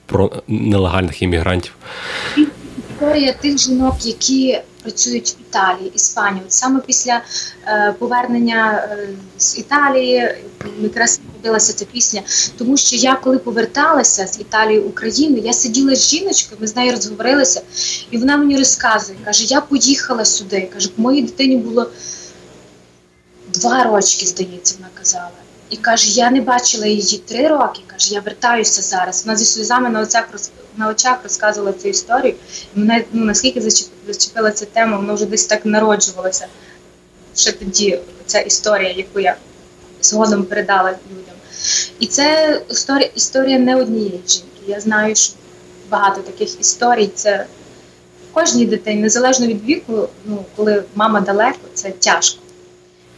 про 0.07 0.33
нелегальних 0.49 1.23
іммігрантів 1.23 1.75
історія 3.03 3.33
тих 3.33 3.59
жінок, 3.59 3.95
які 4.07 4.61
працюють 4.83 5.31
в 5.31 5.41
Італії, 5.41 5.93
Іспанії. 5.95 6.43
От 6.47 6.53
саме 6.53 6.81
після 6.81 7.23
е, 7.67 7.95
повернення 7.99 8.89
е, 8.91 9.09
з 9.39 9.59
Італії 9.59 10.35
якраз 10.81 11.21
родилася 11.37 11.73
ця 11.73 11.85
пісня, 11.85 12.23
тому 12.59 12.77
що 12.77 12.97
я 12.97 13.15
коли 13.15 13.39
поверталася 13.39 14.27
з 14.27 14.41
Італії 14.41 14.81
в 14.81 14.87
Україну, 14.87 15.37
я 15.45 15.53
сиділа 15.53 15.97
з 15.97 16.09
жіночкою, 16.09 16.61
ми 16.61 16.67
з 16.67 16.77
нею 16.77 16.93
розговорилися, 16.93 17.63
і 18.11 18.19
вона 18.19 18.37
мені 18.37 18.57
розказує, 18.59 19.19
каже: 19.25 19.45
Я 19.45 19.61
поїхала 19.61 20.25
сюди. 20.25 20.71
Каже, 20.73 20.91
моїй 20.97 21.23
дитині 21.23 21.57
було 21.57 21.91
два 23.55 23.85
рочки, 23.85 24.27
здається, 24.27 24.75
вона 24.79 24.91
казала. 24.95 25.42
І 25.73 25.77
каже, 25.77 26.11
я 26.11 26.31
не 26.31 26.41
бачила 26.41 26.87
її 26.87 27.19
три 27.19 27.49
роки. 27.49 27.81
Каже, 27.87 28.15
я 28.15 28.21
вертаюся 28.21 28.83
зараз. 28.83 29.25
Вона 29.27 29.37
зі 29.37 29.45
сльозами 29.45 29.89
на 29.91 30.01
очах 30.01 30.29
на 30.77 30.89
очах 30.89 31.19
розказувала 31.23 31.73
цю 31.73 31.89
історію. 31.89 32.35
І 32.77 32.79
мене 32.79 33.05
ну, 33.13 33.25
наскільки 33.25 33.61
зачепила 34.07 34.51
ця 34.51 34.65
тема, 34.65 34.97
вона 34.97 35.13
вже 35.13 35.27
десь 35.27 35.47
так 35.47 35.67
народжувалася. 35.67 36.47
Ще 37.37 37.53
тоді 37.53 37.99
ця 38.27 38.41
історія, 38.41 38.93
яку 38.93 39.21
я 39.21 39.37
згодом 40.01 40.45
передала 40.45 40.91
людям. 40.91 41.35
І 41.99 42.07
це 42.07 42.61
історія 42.71 43.11
історія 43.15 43.59
не 43.59 43.77
однієї 43.77 44.21
жінки. 44.29 44.63
Я 44.67 44.81
знаю, 44.81 45.15
що 45.15 45.35
багато 45.91 46.21
таких 46.21 46.61
історій. 46.61 47.11
Це 47.15 47.47
кожній 48.33 48.67
дитині, 48.67 49.03
незалежно 49.03 49.47
від 49.47 49.65
віку, 49.65 50.09
ну 50.25 50.45
коли 50.57 50.85
мама 50.95 51.21
далеко, 51.21 51.61
це 51.75 51.91
тяжко. 51.91 52.39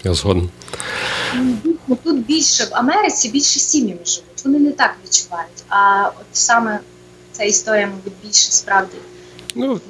Я 0.05 0.15
згоден. 0.15 0.51
Ну, 1.89 1.99
тут 2.05 2.27
більше 2.27 2.65
в 2.65 2.69
Америці 2.73 3.29
більше 3.29 3.61
сім'ями 3.61 4.01
живуть. 4.05 4.45
Вони 4.45 4.59
не 4.59 4.73
так 4.73 4.97
відчувають. 5.05 5.65
А 5.69 6.11
от 6.21 6.27
саме 6.33 6.79
ця 7.33 7.45
історія, 7.45 7.87
мабуть, 7.87 8.13
більше 8.23 8.53
справді. 8.53 8.97
Ну. 9.55 9.81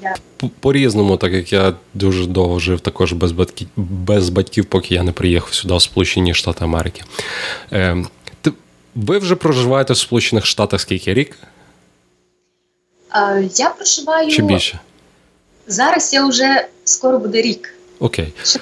По-різному, 0.61 1.17
так 1.17 1.33
як 1.33 1.53
я 1.53 1.75
дуже 1.95 2.26
довго 2.26 2.59
жив 2.59 2.81
також 2.81 3.12
без 3.12 3.33
батьків, 3.33 3.69
без 3.76 4.29
батьків, 4.29 4.67
поки 4.67 4.95
я 4.95 5.03
не 5.03 5.12
приїхав 5.12 5.55
сюди, 5.55 5.75
в 5.75 5.83
Сполучені 5.83 6.35
Штати 6.35 6.64
Америки. 6.64 7.03
Е, 7.73 8.05
ти, 8.41 8.53
Ви 8.95 9.19
вже 9.19 9.37
проживаєте 9.37 9.93
в 9.93 9.99
Сполучених 9.99 10.47
Штатах 10.47 10.81
скільки 10.81 11.14
рік? 11.14 11.37
Е, 13.14 13.49
я 13.55 13.71
проживаю. 13.71 14.31
Чи 14.31 14.43
більше? 14.43 14.81
Зараз 15.67 16.14
я 16.14 16.26
вже 16.26 16.67
скоро 16.85 17.19
буде 17.19 17.43
рік. 17.43 17.75
Окей. 17.99 18.33
Ще 18.45 18.61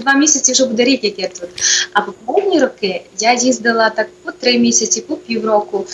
два 0.00 0.14
місяці 0.14 0.52
вже 0.52 0.66
буде 0.66 0.84
рік, 0.84 1.04
як 1.04 1.18
я 1.18 1.28
тут. 1.28 1.48
А 1.92 2.00
попередні 2.00 2.60
роки 2.60 3.02
я 3.18 3.34
їздила 3.34 3.90
так 3.90 4.08
по 4.24 4.32
три 4.32 4.58
місяці, 4.58 5.00
по 5.00 5.16
півроку. 5.16 5.86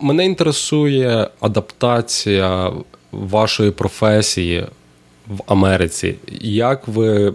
Мене 0.00 0.24
інтересує 0.24 1.30
адаптація 1.40 2.72
вашої 3.12 3.70
професії 3.70 4.66
в 5.26 5.42
Америці. 5.46 6.14
Як 6.40 6.88
ви 6.88 7.34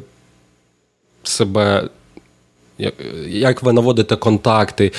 себе, 1.24 1.90
як 3.28 3.64
ви 3.64 3.74
наводите 3.74 4.16
контакти? 4.16 4.92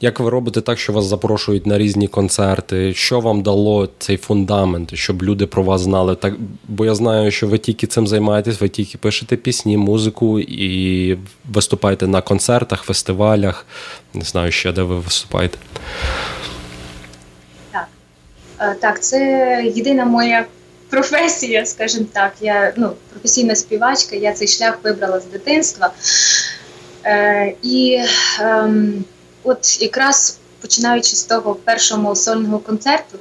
Як 0.00 0.20
ви 0.20 0.30
робите 0.30 0.60
так, 0.60 0.78
що 0.78 0.92
вас 0.92 1.04
запрошують 1.04 1.66
на 1.66 1.78
різні 1.78 2.08
концерти? 2.08 2.94
Що 2.94 3.20
вам 3.20 3.42
дало 3.42 3.88
цей 3.98 4.16
фундамент, 4.16 4.94
щоб 4.94 5.22
люди 5.22 5.46
про 5.46 5.62
вас 5.62 5.80
знали? 5.80 6.14
Так, 6.16 6.34
Бо 6.68 6.84
я 6.84 6.94
знаю, 6.94 7.30
що 7.30 7.46
ви 7.46 7.58
тільки 7.58 7.86
цим 7.86 8.06
займаєтесь, 8.06 8.60
ви 8.60 8.68
тільки 8.68 8.98
пишете 8.98 9.36
пісні, 9.36 9.76
музику 9.76 10.40
і 10.40 11.18
виступаєте 11.52 12.06
на 12.06 12.20
концертах, 12.20 12.82
фестивалях. 12.82 13.66
Не 14.14 14.24
знаю 14.24 14.52
ще, 14.52 14.72
де 14.72 14.82
ви 14.82 14.98
виступаєте. 14.98 15.58
Так, 17.72 17.88
е, 18.60 18.76
так 18.80 19.02
це 19.02 19.20
єдина 19.74 20.04
моя 20.04 20.46
професія, 20.90 21.66
скажімо 21.66 22.06
так. 22.12 22.32
Я 22.40 22.72
ну, 22.76 22.90
професійна 23.10 23.54
співачка, 23.54 24.16
я 24.16 24.32
цей 24.32 24.48
шлях 24.48 24.78
вибрала 24.84 25.20
з 25.20 25.26
дитинства. 25.26 25.90
Е, 27.04 27.54
І 27.62 28.02
е, 28.40 28.68
от 29.46 29.82
якраз 29.82 30.38
починаючи 30.60 31.16
з 31.16 31.24
того 31.24 31.54
першого 31.54 32.16
сольного 32.16 32.58
концерту, 32.58 33.18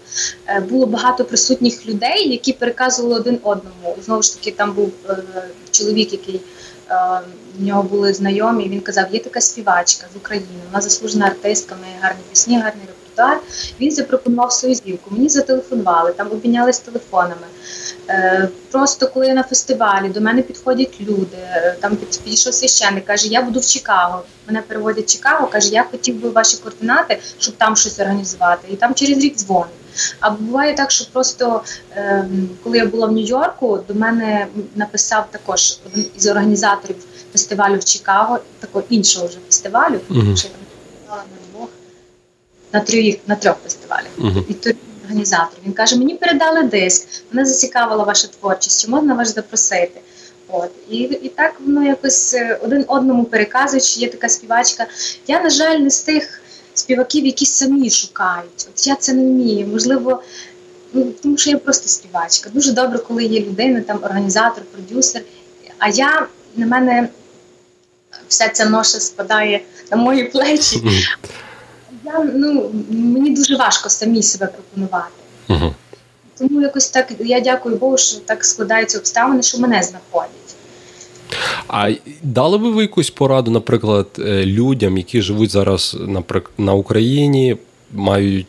е, 0.47 0.59
було 0.59 0.85
багато 0.85 1.25
присутніх 1.25 1.85
людей, 1.85 2.31
які 2.31 2.53
переказували 2.53 3.15
один 3.15 3.39
одному. 3.43 3.97
Знову 4.05 4.21
ж 4.21 4.35
таки, 4.35 4.51
там 4.51 4.71
був 4.73 4.91
е, 5.09 5.17
чоловік, 5.71 6.11
який 6.11 6.35
е, 6.89 7.21
в 7.59 7.63
нього 7.63 7.83
були 7.83 8.13
знайомі. 8.13 8.69
Він 8.69 8.81
казав: 8.81 9.13
є 9.13 9.19
така 9.19 9.41
співачка 9.41 10.07
з 10.13 10.17
України, 10.17 10.47
вона 10.71 10.81
заслужена 10.81 11.25
артистка, 11.25 11.75
має 11.81 11.93
гарні 12.01 12.21
пісні, 12.29 12.59
гарний 12.59 12.85
репертуар. 13.15 13.39
Він 13.79 13.91
запропонував 13.91 14.51
свою 14.51 14.75
зівку. 14.75 15.11
Мені 15.11 15.29
зателефонували, 15.29 16.11
там 16.11 16.31
обмінялись 16.31 16.79
телефонами. 16.79 17.47
Е, 18.09 18.49
Просто 18.71 19.07
коли 19.07 19.27
я 19.27 19.33
на 19.33 19.43
фестивалі, 19.43 20.09
до 20.09 20.21
мене 20.21 20.41
підходять 20.41 21.01
люди. 21.01 21.37
Е, 21.41 21.75
там 21.79 21.97
підійшов 22.23 22.53
священник, 22.53 23.05
каже: 23.05 23.27
Я 23.27 23.41
буду 23.41 23.59
в 23.59 23.65
Чикаго. 23.65 24.23
Мене 24.47 24.61
переводять 24.61 25.05
в 25.05 25.13
Чикаго, 25.13 25.47
каже, 25.47 25.69
я 25.69 25.83
хотів 25.83 26.21
би 26.21 26.29
ваші 26.29 26.57
координати, 26.57 27.19
щоб 27.39 27.55
там 27.55 27.75
щось 27.75 27.99
організувати. 27.99 28.67
І 28.71 28.75
там 28.75 28.93
через 28.93 29.23
рік 29.23 29.35
дзвонить. 29.35 29.69
А 30.19 30.29
буває 30.29 30.75
так, 30.75 30.91
що 30.91 31.05
просто 31.11 31.61
е, 31.91 32.25
коли 32.63 32.77
я 32.77 32.85
була 32.85 33.07
в 33.07 33.11
Нью-Йорку, 33.11 33.79
до 33.87 33.93
мене 33.93 34.47
написав 34.75 35.27
також 35.31 35.79
один 35.85 36.05
із 36.17 36.27
організаторів 36.27 36.95
фестивалю 37.31 37.77
в 37.77 37.83
Чикаго, 37.83 38.39
такого 38.59 38.85
іншого 38.89 39.27
вже 39.27 39.37
фестивалю, 39.45 39.99
uh-huh. 40.09 40.35
що 40.35 40.47
я 40.47 40.53
там 40.53 41.17
на 42.75 42.81
трьох 42.81 43.15
на 43.27 43.35
трьох 43.35 43.55
фестивалях. 43.63 44.11
Uh-huh. 44.17 44.43
І 44.49 44.53
той 44.53 44.75
організатор 45.03 45.59
він 45.65 45.73
каже: 45.73 45.97
Мені 45.97 46.15
передали 46.15 46.63
диск, 46.63 47.07
мене 47.31 47.47
зацікавила 47.47 48.03
ваша 48.03 48.27
творчість, 48.27 48.81
чи 48.81 48.91
можна 48.91 49.13
вас 49.13 49.35
запросити? 49.35 50.01
От 50.47 50.71
і 50.89 50.97
і 50.97 51.29
так 51.29 51.53
воно 51.65 51.83
якось 51.83 52.33
е, 52.33 52.59
один 52.63 52.85
одному 52.87 53.23
переказує, 53.23 53.81
що 53.81 53.99
є 53.99 54.09
така 54.09 54.29
співачка. 54.29 54.87
Я, 55.27 55.41
на 55.41 55.49
жаль, 55.49 55.79
не 55.79 55.89
з 55.89 56.01
тих 56.01 56.41
співаків, 56.73 57.25
які 57.25 57.45
самі 57.45 57.89
шукають. 57.89 58.67
От 58.69 58.87
я 58.87 58.95
це 58.95 59.13
не 59.13 59.23
вмію. 59.23 59.67
Можливо, 59.67 60.21
ну 60.93 61.11
тому 61.23 61.37
що 61.37 61.49
я 61.49 61.57
просто 61.57 61.87
співачка. 61.87 62.49
Дуже 62.49 62.71
добре, 62.71 62.97
коли 62.97 63.23
є 63.23 63.39
людина, 63.39 63.81
там 63.81 63.99
організатор, 64.03 64.63
продюсер. 64.63 65.21
А 65.77 65.89
я 65.89 66.27
на 66.55 66.65
мене 66.65 67.09
вся 68.27 68.49
ця 68.49 68.65
ноша 68.65 68.99
спадає 68.99 69.61
на 69.91 69.97
мої 69.97 70.23
плечі. 70.23 70.81
Я 72.05 72.23
ну 72.35 72.71
мені 72.89 73.29
дуже 73.29 73.55
важко 73.55 73.89
самі 73.89 74.23
себе 74.23 74.47
пропонувати. 74.47 75.11
Тому 76.37 76.61
якось 76.61 76.89
так 76.89 77.11
я 77.19 77.39
дякую 77.39 77.75
Богу, 77.75 77.97
що 77.97 78.19
так 78.19 78.45
складаються 78.45 78.97
обставини, 78.97 79.41
що 79.41 79.59
мене 79.59 79.83
знаходять. 79.83 80.29
А 81.67 81.91
дали 82.23 82.57
би 82.57 82.71
ви 82.71 82.81
якусь 82.81 83.09
пораду, 83.09 83.51
наприклад, 83.51 84.07
е, 84.19 84.45
людям, 84.45 84.97
які 84.97 85.21
живуть 85.21 85.49
зараз 85.49 85.97
на 86.57 86.73
Україні, 86.73 87.57
мають 87.93 88.47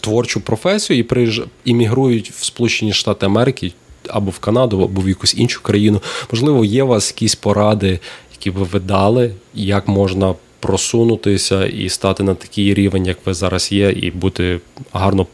творчу 0.00 0.40
професію 0.40 0.98
і 0.98 1.02
приїж... 1.02 1.42
іммігрують 1.64 2.30
в 2.30 2.44
Сполучені 2.44 2.92
Штати 2.92 3.26
Америки 3.26 3.72
або 4.08 4.30
в 4.30 4.38
Канаду, 4.38 4.82
або 4.82 5.00
в 5.00 5.08
якусь 5.08 5.34
іншу 5.34 5.62
країну. 5.62 6.02
Можливо, 6.32 6.64
є 6.64 6.82
у 6.82 6.86
вас 6.86 7.10
якісь 7.10 7.34
поради, 7.34 8.00
які 8.32 8.50
би 8.50 8.62
ви 8.62 8.80
дали, 8.80 9.34
як 9.54 9.88
можна 9.88 10.34
просунутися 10.60 11.66
і 11.66 11.88
стати 11.88 12.22
на 12.22 12.34
такий 12.34 12.74
рівень, 12.74 13.06
як 13.06 13.18
ви 13.26 13.34
зараз 13.34 13.72
є, 13.72 13.90
і 13.90 14.10
бути 14.10 14.60
гарно 14.92 15.26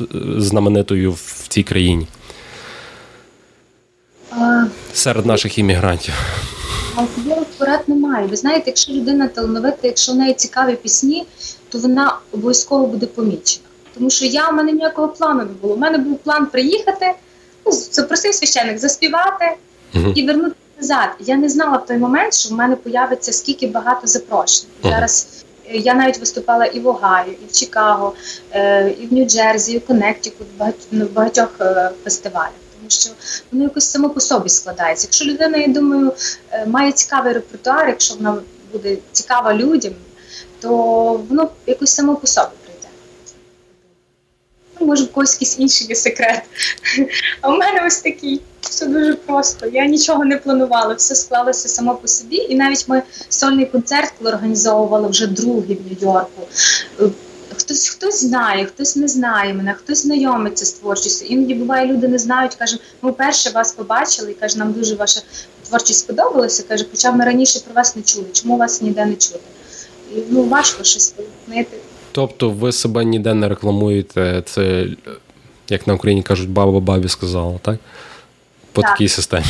е, 0.00 0.04
знаменитою 0.38 1.12
в 1.12 1.48
цій 1.48 1.62
країні? 1.62 2.06
серед 4.92 5.26
наших 5.26 5.58
іммігрантів? 5.58 6.14
Особливих 6.96 7.48
порад 7.58 7.80
немає. 7.86 8.26
Ви 8.26 8.36
знаєте, 8.36 8.62
якщо 8.66 8.92
людина 8.92 9.28
талановита, 9.28 9.78
якщо 9.82 10.12
в 10.12 10.16
неї 10.16 10.34
цікаві 10.34 10.76
пісні, 10.76 11.26
то 11.68 11.78
вона 11.78 12.18
обов'язково 12.32 12.86
буде 12.86 13.06
помічена. 13.06 13.66
Тому 13.94 14.10
що 14.10 14.24
я 14.24 14.48
в 14.48 14.54
мене 14.54 14.72
ніякого 14.72 15.08
плану 15.08 15.38
не 15.38 15.52
було. 15.62 15.74
У 15.74 15.78
мене 15.78 15.98
був 15.98 16.18
план 16.18 16.46
приїхати, 16.46 17.12
ну, 17.66 17.72
запросив 17.72 18.34
священник 18.34 18.78
заспівати 18.78 19.56
uh 19.94 20.12
і 20.14 20.26
вернути 20.26 20.56
назад. 20.86 21.08
Я 21.20 21.36
не 21.36 21.48
знала 21.48 21.78
в 21.78 21.86
той 21.86 21.96
момент, 21.96 22.34
що 22.34 22.48
в 22.48 22.52
мене 22.52 22.76
появиться 22.76 23.32
скільки 23.32 23.66
багато 23.66 24.06
запрошень. 24.06 24.68
uh 24.82 24.90
Зараз 24.90 25.44
е, 25.70 25.76
я 25.76 25.94
навіть 25.94 26.18
виступала 26.18 26.64
і 26.64 26.80
в 26.80 26.86
Огайо, 26.86 27.32
і 27.32 27.46
в 27.48 27.52
Чикаго, 27.52 28.12
е, 28.52 28.90
і 28.90 29.06
в 29.06 29.12
Нью-Джерсі, 29.12 29.70
і 29.70 29.78
в 29.78 29.86
Коннектикут, 29.86 30.46
в 30.92 31.04
багатьох 31.12 31.48
е, 31.60 31.90
фестивалях 32.04 32.52
тому 32.78 32.90
що 32.90 33.10
воно 33.52 33.64
якось 33.64 33.84
само 33.84 34.10
по 34.10 34.20
собі 34.20 34.48
складається. 34.48 35.06
Якщо 35.06 35.24
людина, 35.24 35.58
я 35.58 35.68
думаю, 35.68 36.12
має 36.66 36.92
цікавий 36.92 37.32
репертуар, 37.32 37.88
якщо 37.88 38.14
вона 38.14 38.38
буде 38.72 38.96
цікава 39.12 39.54
людям, 39.54 39.92
то 40.60 40.70
воно 41.28 41.48
якось 41.66 41.90
само 41.90 42.16
по 42.16 42.26
собі. 42.26 42.55
Ну, 44.80 44.86
Може, 44.86 45.04
в 45.04 45.12
когось 45.12 45.32
якийсь 45.32 45.58
інший 45.58 45.86
є 45.86 45.94
секрет. 45.94 46.42
А 47.40 47.48
в 47.48 47.58
мене 47.58 47.86
ось 47.86 47.98
такий. 48.00 48.40
Все 48.60 48.86
дуже 48.86 49.14
просто. 49.14 49.66
Я 49.66 49.86
нічого 49.86 50.24
не 50.24 50.36
планувала, 50.36 50.94
все 50.94 51.14
склалося 51.14 51.68
само 51.68 51.94
по 51.94 52.08
собі. 52.08 52.36
І 52.36 52.54
навіть 52.54 52.88
ми 52.88 53.02
сольний 53.28 53.66
концерт, 53.66 54.12
організовували 54.24 55.08
вже 55.08 55.26
другий 55.26 55.76
в 55.76 55.86
Нью-Йорку, 55.86 56.42
хтось 57.56 57.88
хтось 57.88 58.20
знає, 58.20 58.66
хтось 58.66 58.96
не 58.96 59.08
знає 59.08 59.54
мене, 59.54 59.74
хтось 59.74 60.02
знайомиться 60.02 60.66
з 60.66 60.72
творчістю. 60.72 61.24
Іноді 61.24 61.54
буває, 61.54 61.86
люди 61.86 62.08
не 62.08 62.18
знають, 62.18 62.54
каже, 62.54 62.78
ми 63.02 63.10
вперше 63.10 63.50
вас 63.50 63.72
побачили 63.72 64.30
і 64.30 64.34
каже, 64.34 64.58
нам 64.58 64.72
дуже 64.72 64.94
ваша 64.94 65.20
творчість 65.68 65.98
сподобалася. 65.98 66.62
Каже, 66.62 66.84
хоча 66.90 67.12
ми 67.12 67.24
раніше 67.24 67.60
про 67.60 67.74
вас 67.74 67.96
не 67.96 68.02
чули. 68.02 68.26
Чому 68.32 68.56
вас 68.56 68.82
ніде 68.82 69.06
не 69.06 69.14
чути? 69.14 69.40
І, 70.14 70.18
Ну 70.30 70.42
важко 70.42 70.84
щось 70.84 71.14
пояснити. 71.16 71.76
Тобто 72.16 72.50
ви 72.50 72.72
себе 72.72 73.04
ніде 73.04 73.34
не 73.34 73.48
рекламуєте, 73.48 74.42
це 74.46 74.86
як 75.68 75.86
на 75.86 75.94
Україні 75.94 76.22
кажуть, 76.22 76.50
баба 76.50 76.80
бабі 76.80 77.08
сказала, 77.08 77.58
так? 77.62 77.76
По 78.72 78.82
так. 78.82 78.90
такій 78.90 79.08
системі. 79.08 79.44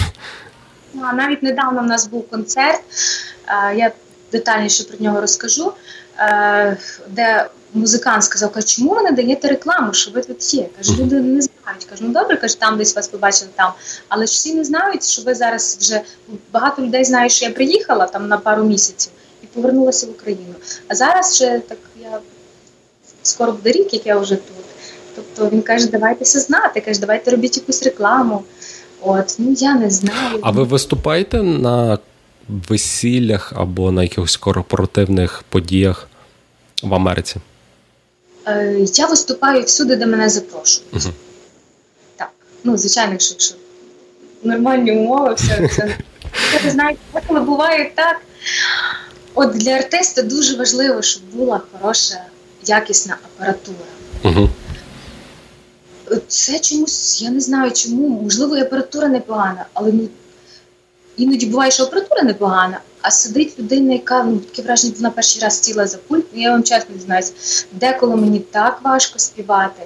А 1.03 1.13
навіть 1.13 1.43
недавно 1.43 1.83
в 1.83 1.87
нас 1.87 2.07
був 2.07 2.29
концерт, 2.31 2.81
я 3.77 3.93
детальніше 4.33 4.85
про 4.85 4.97
нього 5.01 5.21
розкажу, 5.21 5.73
де 7.09 7.47
музикант 7.75 8.25
сказав, 8.25 8.53
каже, 8.53 8.67
чому 8.67 8.95
ви 8.95 9.03
не 9.03 9.13
даєте 9.13 9.49
рекламу, 9.49 9.93
що 9.93 10.11
ви 10.11 10.23
тут 10.23 10.55
є? 10.55 10.69
Каже, 10.77 10.93
люди 10.93 11.21
не 11.21 11.41
знають. 11.41 11.85
Каже, 11.91 12.05
ну 12.05 12.13
добре, 12.13 12.37
каже, 12.37 12.61
там 12.61 12.79
десь 12.79 12.97
вас 12.97 13.09
побачили 13.09 13.51
там. 13.55 13.73
Але 14.09 14.27
ж 14.27 14.33
всі 14.33 14.55
не 14.55 14.65
знають, 14.65 15.05
що 15.05 15.23
ви 15.23 15.35
зараз 15.35 15.79
вже 15.81 16.01
багато 16.53 16.83
людей 16.83 17.05
знають, 17.05 17.33
що 17.33 17.45
я 17.45 17.51
приїхала 17.51 18.07
там 18.07 18.29
на 18.29 18.39
пару 18.39 18.65
місяців 18.65 19.13
і 19.43 19.47
повернулася 19.47 20.07
в 20.07 20.11
Україну. 20.11 20.55
А 20.89 20.95
зараз 20.95 21.35
вже 21.35 21.59
так 21.69 21.79
я 22.03 22.19
скоро 23.27 23.53
буде 23.53 23.73
рік, 23.73 23.95
як 23.95 24.07
я 24.07 24.19
вже 24.19 24.37
тут. 24.37 24.65
Тобто 25.17 25.57
він 25.57 25.63
каже, 25.63 25.87
давайтеся 25.87 26.41
знати, 26.41 26.81
каже, 26.81 27.01
давайте 27.01 27.31
робіть 27.31 27.57
якусь 27.57 27.83
рекламу. 27.83 28.43
От, 29.01 29.37
ну 29.39 29.55
я 29.59 29.75
не 29.75 29.91
знаю. 29.91 30.39
А 30.43 30.51
ви 30.51 30.63
виступаєте 30.63 31.43
на 31.43 31.99
весіллях 32.49 33.53
або 33.57 33.93
на 33.93 34.03
якихось 34.03 34.37
корпоративних 34.37 35.45
подіях 35.49 36.09
в 36.83 36.95
Америці? 36.95 37.37
Е, 38.47 38.87
я 38.95 39.07
виступаю 39.07 39.63
всюди, 39.63 39.97
де 39.97 40.07
мене 40.07 40.29
запрошують. 40.29 40.93
uh 40.93 41.11
Так, 42.17 42.31
ну 42.65 42.77
звичайно, 42.77 43.13
якщо, 43.13 43.33
якщо 43.35 43.55
нормальні 44.43 44.93
умови, 44.93 45.35
все 45.35 45.69
це. 45.69 45.97
Ви 46.65 46.71
знаєте, 46.71 47.01
коли 47.27 47.41
буває 47.41 47.93
так. 47.95 48.21
От 49.35 49.51
для 49.51 49.71
артиста 49.71 50.23
дуже 50.23 50.57
важливо, 50.57 51.03
щоб 51.03 51.23
була 51.33 51.61
хороша, 51.73 52.25
якісна 52.67 53.17
апаратура. 53.25 53.79
uh 54.25 54.49
Це 56.29 56.59
чомусь, 56.59 57.23
я 57.23 57.31
не 57.31 57.41
знаю 57.41 57.73
чому. 57.73 58.23
Можливо, 58.23 58.57
і 58.57 58.61
апаратура 58.61 59.09
непогана, 59.09 59.67
але 59.73 59.93
ну, 59.93 60.09
іноді 61.17 61.47
буває, 61.47 61.71
що 61.71 61.83
апаратура 61.83 62.23
непогана, 62.23 62.81
а 63.03 63.11
сидить 63.11 63.59
людина, 63.59 63.93
яка 63.93 64.23
ну 64.23 64.39
таке 64.39 64.63
враження 64.63 64.93
вона 64.97 65.11
перший 65.11 65.43
раз 65.43 65.63
сіла 65.63 65.87
за 65.87 65.99
пульт. 65.99 66.27
Ну, 66.33 66.43
я 66.43 66.51
вам 66.51 66.63
чесно 66.63 66.95
дізнаюся, 66.95 67.33
деколи 67.73 68.17
мені 68.17 68.39
так 68.39 68.81
важко 68.83 69.19
співати. 69.19 69.83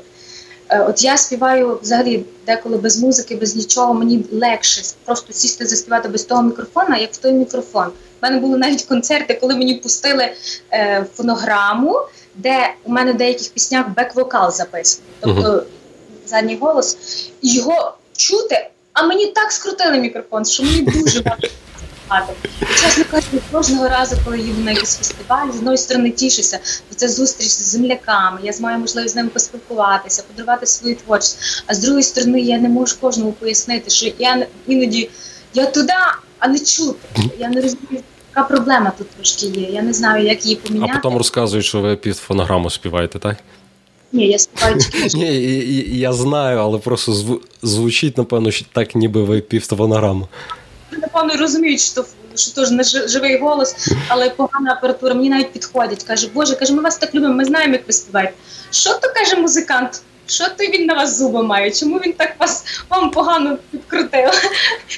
Е, 0.71 0.81
от 0.81 1.05
я 1.05 1.16
співаю 1.16 1.79
взагалі 1.83 2.25
деколи 2.47 2.77
без 2.77 3.03
музики, 3.03 3.37
без 3.37 3.57
нічого. 3.57 3.95
Мені 3.95 4.25
легше 4.33 4.83
просто 5.05 5.33
сісти 5.33 5.66
заспівати 5.66 6.09
без 6.09 6.25
того 6.25 6.43
мікрофона, 6.43 6.97
як 6.97 7.12
в 7.12 7.16
той 7.16 7.33
мікрофон. 7.33 7.87
У 7.87 7.93
мене 8.23 8.40
були 8.40 8.59
навіть 8.59 8.83
концерти, 8.83 9.38
коли 9.40 9.57
мені 9.57 9.75
пустили 9.75 10.33
е, 10.73 11.07
фонограму, 11.14 11.97
де 12.35 12.75
у 12.85 12.93
мене 12.93 13.12
в 13.12 13.16
деяких 13.16 13.49
піснях 13.49 13.87
бек-вокал 13.97 14.51
записаний, 14.53 15.11
тобто 15.21 15.43
uh-huh. 15.43 15.62
задній 16.27 16.57
голос, 16.57 16.97
і 17.43 17.55
його 17.55 17.95
чути. 18.16 18.71
А 18.93 19.07
мені 19.07 19.27
так 19.27 19.53
скрутили 19.53 19.99
мікрофон, 19.99 20.45
що 20.45 20.62
мені 20.62 20.83
дуже 20.83 21.21
важко. 21.21 21.49
Чесно 22.77 23.05
кажучи, 23.11 23.40
кожного 23.53 23.88
разу, 23.88 24.16
коли 24.25 24.38
їду 24.38 24.64
на 24.64 24.71
якийсь 24.71 24.97
фестиваль, 24.97 25.51
з 25.51 25.57
одної 25.57 25.79
сторони 25.79 26.11
тішуся, 26.11 26.59
бо 26.90 26.95
це 26.97 27.09
зустріч 27.09 27.49
з 27.49 27.62
земляками. 27.62 28.40
Я 28.43 28.53
маю 28.61 28.79
можливість 28.79 29.12
з 29.14 29.16
ними 29.16 29.29
поспілкуватися, 29.29 30.23
подарувати 30.23 30.66
свою 30.66 30.97
творчість. 30.97 31.62
А 31.66 31.75
з 31.75 31.79
другої 31.79 32.03
сторони, 32.03 32.40
я 32.40 32.59
не 32.59 32.69
можу 32.69 32.97
кожному 33.01 33.33
пояснити, 33.33 33.90
що 33.90 34.12
я 34.19 34.47
іноді 34.66 35.11
я 35.55 35.66
туди, 35.66 35.93
а 36.38 36.49
не 36.49 36.59
чути. 36.59 37.09
Я 37.38 37.49
не 37.49 37.61
розумію. 37.61 38.03
Яка 38.37 38.49
проблема 38.49 38.93
тут 38.99 39.11
трошки 39.11 39.47
є? 39.47 39.69
Я 39.69 39.83
не 39.83 39.93
знаю, 39.93 40.27
як 40.27 40.45
її 40.45 40.57
поміняти. 40.57 40.93
А 40.97 40.99
потім 40.99 41.19
розказують, 41.19 41.66
що 41.66 41.81
ви 41.81 41.97
під 41.97 42.16
фонограму 42.16 42.71
співаєте, 42.71 43.19
так? 43.19 43.37
Ні, 44.12 44.29
я 44.29 44.38
співаю. 44.38 44.77
Ні, 45.14 45.35
я 45.99 46.12
знаю, 46.12 46.59
але 46.59 46.79
просто 46.79 47.40
звучить, 47.62 48.19
напевно, 48.19 48.51
що 48.51 48.66
так, 48.73 48.95
ніби 48.95 49.25
ви 49.25 49.40
під 49.40 49.64
фонограму 49.64 50.29
напевно 50.99 51.37
розуміють, 51.37 51.81
що 51.81 52.05
що 52.35 52.53
теж 52.53 52.71
не 52.71 52.83
живий 53.09 53.38
голос, 53.38 53.88
але 54.09 54.31
погана 54.31 54.73
апаратура. 54.73 55.14
Мені 55.14 55.31
навіть 55.31 55.53
підходять. 55.53 56.03
Каже, 56.03 56.29
Боже, 56.35 56.57
каже, 56.57 56.73
ми 56.75 56.83
вас 56.83 56.99
так 56.99 57.14
любимо, 57.14 57.35
ми 57.35 57.45
знаємо, 57.45 57.73
як 57.73 57.87
ви 57.87 57.93
співаєте. 57.93 58.35
Що 58.71 58.90
то 58.95 59.12
каже 59.14 59.37
музикант? 59.37 60.03
Що 60.31 60.49
то 60.49 60.64
він 60.64 60.87
на 60.87 60.95
вас 60.95 61.19
зуби 61.19 61.43
має? 61.43 61.71
Чому 61.71 61.99
він 61.99 62.12
так 62.12 62.40
вас 62.40 62.64
вам 62.88 63.11
погано 63.11 63.59
підкрутив? 63.71 64.31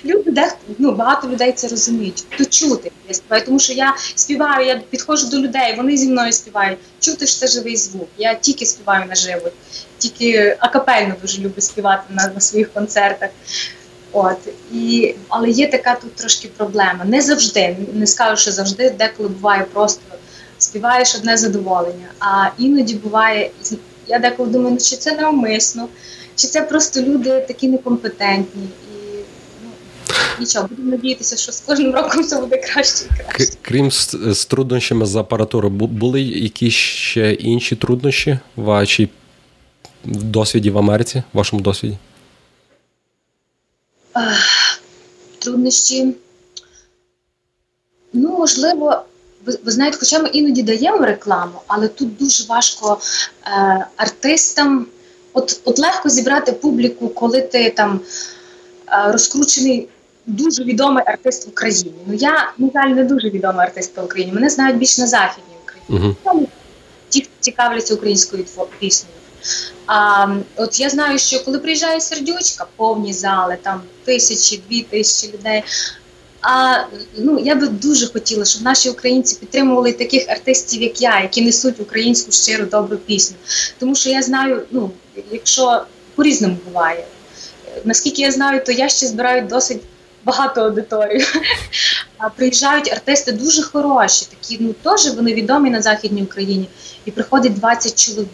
Люди, 0.05 0.31
дехто 0.31 0.59
ну 0.79 0.93
багато 0.93 1.29
людей 1.29 1.53
це 1.53 1.69
розуміють. 1.69 2.25
То 2.39 2.45
чути 2.45 2.91
я 3.09 3.15
співаю, 3.15 3.45
тому 3.47 3.59
що 3.59 3.73
я 3.73 3.95
співаю, 4.15 4.67
я 4.67 4.81
підходжу 4.91 5.27
до 5.27 5.39
людей, 5.39 5.75
вони 5.77 5.97
зі 5.97 6.09
мною 6.09 6.33
співають. 6.33 6.79
Чути 7.01 7.27
ж 7.27 7.41
це 7.41 7.47
живий 7.47 7.77
звук. 7.77 8.09
Я 8.19 8.35
тільки 8.35 8.67
співаю 8.67 9.07
наживо, 9.09 9.51
тільки 9.99 10.57
акапельно 10.59 11.15
дуже 11.23 11.43
люблю 11.43 11.61
співати 11.61 12.03
на, 12.11 12.29
на 12.35 12.41
своїх 12.41 12.73
концертах. 12.73 13.31
От 14.13 14.39
і 14.73 15.15
але 15.29 15.51
є 15.51 15.71
така 15.71 15.95
тут 15.95 16.15
трошки 16.15 16.49
проблема. 16.57 17.05
Не 17.05 17.21
завжди, 17.21 17.77
не 17.93 18.07
скажу, 18.07 18.37
що 18.37 18.53
завжди, 18.53 18.91
деколи 18.91 19.29
буває 19.29 19.63
просто 19.73 20.03
співаєш 20.59 21.15
одне 21.15 21.37
задоволення, 21.37 22.07
а 22.21 22.47
іноді 22.59 22.95
буває 22.95 23.51
я 24.13 24.19
деколи 24.19 24.51
думаю, 24.51 24.77
чи 24.77 24.97
це 24.97 25.17
навмисно, 25.17 25.89
чи 26.37 26.47
це 26.47 26.63
просто 26.63 27.03
люди 27.03 27.41
такі 27.41 27.69
некомпетентні. 27.69 28.63
І 28.63 29.19
ну, 29.65 29.71
нічого, 30.41 30.69
будемо 30.69 30.91
надіятися, 30.91 31.37
що 31.37 31.53
з 31.53 31.61
кожним 31.61 31.95
роком 31.95 32.23
все 32.23 32.41
буде 32.41 32.57
краще 32.57 33.05
і 33.05 33.23
краще. 33.23 33.53
Крім 33.63 33.91
з, 33.91 34.17
з 34.31 34.45
труднощами 34.45 35.07
з 35.07 35.17
апаратурою, 35.17 35.75
були 35.75 36.23
якісь 36.23 36.75
ще 36.75 37.33
інші 37.33 37.77
труднощі 37.77 38.39
в 38.57 38.63
вашій 38.63 39.09
досвіді 40.05 40.71
в 40.71 40.79
Америці, 40.79 41.23
в 41.33 41.37
вашому 41.37 41.63
досвіді? 41.63 41.97
Труднощі. 45.39 46.15
Ну, 48.13 48.39
можливо, 48.39 49.03
ви, 49.47 49.59
ви 49.65 49.73
знаєте, 49.73 49.97
хоча 50.01 50.19
ми 50.19 50.29
іноді 50.29 50.63
даємо 50.63 51.07
рекламу, 51.07 51.61
але 51.67 51.89
тут 51.89 52.17
дуже 52.17 52.45
важко 52.45 52.99
е, 53.47 53.87
артистам. 53.97 54.87
От 55.33 55.61
от 55.65 55.79
легко 55.79 56.09
зібрати 56.09 56.53
публіку, 56.53 57.09
коли 57.09 57.41
ти 57.41 57.71
там 57.71 58.01
е, 58.89 59.13
розкручений 59.13 59.89
дуже 60.27 60.65
відомий 60.65 61.05
артист 61.07 61.47
в 61.47 61.49
Україні. 61.49 61.95
Ну 62.07 62.15
я, 62.15 62.53
на 62.59 62.71
жаль, 62.75 62.89
не 62.89 63.05
дуже 63.05 63.31
відомий 63.31 63.67
артист 63.67 63.97
в 63.97 64.05
Україні. 64.05 64.33
Мене 64.33 64.51
знають 64.51 64.77
більш 64.77 64.99
на 64.99 65.07
Західній 65.07 65.55
Україні. 65.65 66.17
Uh-huh. 66.25 66.47
Ті, 67.09 67.21
хто 67.21 67.31
цікавляться 67.41 67.95
українською 67.95 68.45
піснею. 68.79 69.17
А 69.87 70.27
от 70.57 70.81
я 70.81 70.91
знаю, 70.91 71.19
що 71.19 71.45
коли 71.45 71.59
приїжджає 71.59 72.01
сердючка, 72.01 72.67
повні 72.77 73.13
зали, 73.13 73.59
там 73.63 73.81
тисячі, 74.05 74.63
дві 74.69 74.83
тисячі 74.83 75.33
людей. 75.33 75.63
А 76.43 76.85
ну 77.19 77.39
я 77.39 77.55
би 77.55 77.69
дуже 77.69 78.07
хотіла, 78.13 78.45
щоб 78.45 78.63
наші 78.63 78.91
українці 78.91 79.37
підтримували 79.41 79.93
таких 79.93 80.29
артистів, 80.29 80.83
як 80.83 81.01
я, 81.01 81.21
які 81.21 81.43
несуть 81.43 81.81
українську 81.81 82.33
щиру 82.33 82.65
добру 82.65 82.97
пісню. 82.97 83.37
Тому 83.79 83.95
що 83.95 84.11
я 84.11 84.23
знаю, 84.23 84.63
ну 84.71 84.91
якщо 85.31 85.85
по-різному 86.15 86.57
буває, 86.69 87.05
наскільки 87.85 88.23
я 88.23 88.33
знаю, 88.33 88.65
то 88.65 88.73
я 88.73 88.89
ще 88.89 89.07
збираю 89.07 89.47
досить 89.47 89.83
багато 90.25 90.61
аудиторію. 90.61 91.27
А 92.19 92.29
приїжджають 92.29 92.93
артисти 92.93 93.33
дуже 93.33 93.63
хороші, 93.63 94.27
такі 94.31 94.57
ну 94.61 94.73
теж 94.73 95.15
вони 95.15 95.35
відомі 95.35 95.71
на 95.71 95.83
Західній 95.83 96.23
Україні, 96.23 96.69
і 97.05 97.11
приходить 97.11 97.55
20 97.55 98.05
чоловік. 98.05 98.29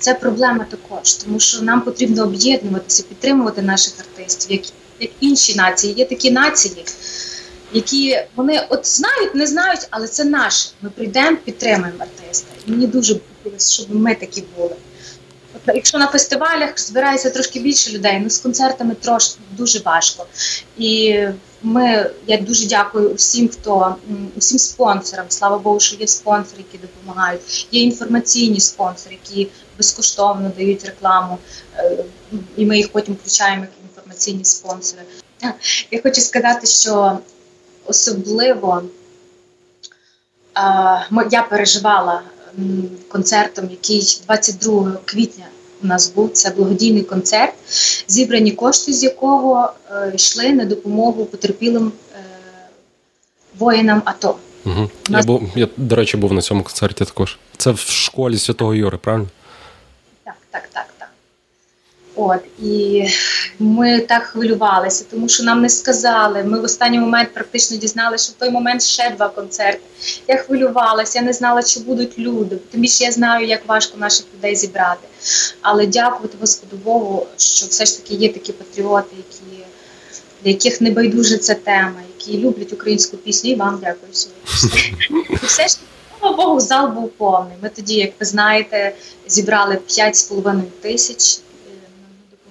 Це 0.00 0.14
проблема 0.14 0.64
також, 0.64 1.14
тому 1.14 1.40
що 1.40 1.62
нам 1.62 1.80
потрібно 1.80 2.22
об'єднуватися, 2.22 3.02
підтримувати 3.02 3.62
наших 3.62 3.92
артистів. 3.98 4.52
як, 4.52 4.62
як 5.00 5.10
інші 5.20 5.54
нації. 5.54 5.94
Є 5.94 6.04
такі 6.04 6.30
нації, 6.30 6.84
які 7.72 8.18
вони 8.36 8.66
от 8.68 8.86
знають, 8.86 9.34
не 9.34 9.46
знають, 9.46 9.86
але 9.90 10.08
це 10.08 10.24
наше. 10.24 10.70
Ми 10.82 10.90
прийдемо, 10.90 11.36
підтримуємо 11.44 11.98
артиста. 11.98 12.48
І 12.66 12.70
мені 12.70 12.86
дуже 12.86 13.14
хотілося, 13.14 13.72
щоб 13.72 13.94
ми 13.94 14.14
такі 14.14 14.44
були. 14.56 14.76
От, 15.70 15.76
якщо 15.76 15.98
на 15.98 16.06
фестивалях 16.06 16.78
збирається 16.80 17.30
трошки 17.30 17.60
більше 17.60 17.90
людей, 17.92 18.20
ну 18.22 18.30
з 18.30 18.38
концертами 18.38 18.94
трошки 18.94 19.40
дуже 19.50 19.78
важко. 19.78 20.26
І 20.78 21.24
ми, 21.62 22.10
я 22.26 22.36
дуже 22.36 22.66
дякую 22.66 23.10
усім, 23.10 23.48
хто 23.48 23.96
усім 24.36 24.58
спонсорам. 24.58 25.26
Слава 25.28 25.58
Богу, 25.58 25.80
що 25.80 25.96
є 25.96 26.06
спонсори, 26.06 26.64
які 26.72 26.86
допомагають. 26.86 27.68
Є 27.72 27.82
інформаційні 27.82 28.60
спонсори, 28.60 29.18
які 29.24 29.50
безкоштовно 29.76 30.52
дають 30.56 30.84
рекламу, 30.84 31.38
е, 31.76 32.04
і 32.56 32.66
ми 32.66 32.76
їх 32.76 32.92
потім 32.92 33.14
включаємо 33.14 33.62
як 33.62 33.70
інформаційні 33.88 34.44
спонсори. 34.44 35.02
Я 35.90 36.02
хочу 36.02 36.20
сказати, 36.20 36.66
що 36.66 37.18
особливо 37.86 38.82
я 41.30 41.42
переживала 41.50 42.22
концертом, 43.08 43.68
який 43.70 44.20
22 44.26 44.92
квітня 45.04 45.46
у 45.82 45.86
нас 45.86 46.12
був. 46.12 46.32
Це 46.32 46.50
благодійний 46.50 47.02
концерт, 47.02 47.54
зібрані 48.08 48.52
кошти, 48.52 48.92
з 48.92 49.02
якого 49.02 49.72
е, 49.90 50.12
йшли 50.14 50.52
на 50.52 50.64
допомогу 50.64 51.24
потерпілим 51.24 51.92
е, 52.14 52.18
воїнам 53.58 54.02
АТО. 54.04 54.36
Угу. 54.66 54.90
Нас... 55.08 55.20
Я, 55.20 55.26
був, 55.26 55.42
я, 55.54 55.68
до 55.76 55.96
речі, 55.96 56.16
був 56.16 56.32
на 56.32 56.42
цьому 56.42 56.62
концерті 56.62 57.04
також. 57.04 57.38
Це 57.56 57.70
в 57.70 57.78
школі 57.78 58.38
Святого 58.38 58.74
Юри, 58.74 58.98
правильно? 58.98 59.28
Так, 60.24 60.34
так, 60.50 60.68
так. 60.72 60.86
От 62.22 62.40
і 62.62 63.04
ми 63.58 64.00
так 64.00 64.22
хвилювалися, 64.22 65.04
тому 65.10 65.28
що 65.28 65.42
нам 65.42 65.62
не 65.62 65.68
сказали. 65.68 66.44
Ми 66.44 66.60
в 66.60 66.64
останній 66.64 66.98
момент 66.98 67.34
практично 67.34 67.76
дізналися, 67.76 68.24
що 68.24 68.32
в 68.32 68.36
той 68.36 68.50
момент 68.50 68.82
ще 68.82 69.10
два 69.10 69.28
концерти. 69.28 69.80
Я 70.28 70.36
хвилювалася, 70.36 71.18
я 71.18 71.24
не 71.24 71.32
знала, 71.32 71.62
чи 71.62 71.80
будуть 71.80 72.18
люди. 72.18 72.56
Тим 72.70 72.80
більше 72.80 73.04
я 73.04 73.12
знаю, 73.12 73.46
як 73.46 73.68
важко 73.68 73.98
наших 73.98 74.26
людей 74.36 74.56
зібрати. 74.56 75.08
Але 75.60 75.86
дякувати 75.86 76.36
Господу 76.40 76.76
Богу, 76.76 77.26
що 77.36 77.66
все 77.66 77.84
ж 77.84 78.02
таки 78.02 78.14
є 78.14 78.32
такі 78.32 78.52
патріоти, 78.52 79.16
які 79.16 79.64
для 80.42 80.50
яких 80.50 80.80
не 80.80 80.90
байдуже 80.90 81.36
ця 81.36 81.54
тема, 81.54 82.02
які 82.18 82.38
люблять 82.38 82.72
українську 82.72 83.16
пісню. 83.16 83.50
І 83.50 83.54
вам 83.54 83.80
дякую 83.82 84.12
сьогодні. 84.12 85.26
І 85.42 85.46
все 85.46 85.68
ж 85.68 85.76
слава 86.20 86.36
Богу, 86.36 86.60
зал 86.60 86.88
був 86.88 87.10
повний. 87.10 87.56
Ми 87.62 87.68
тоді, 87.68 87.94
як 87.94 88.10
ви 88.20 88.26
знаєте, 88.26 88.94
зібрали 89.28 89.78
5,5 89.88 90.62
тисяч 90.80 91.40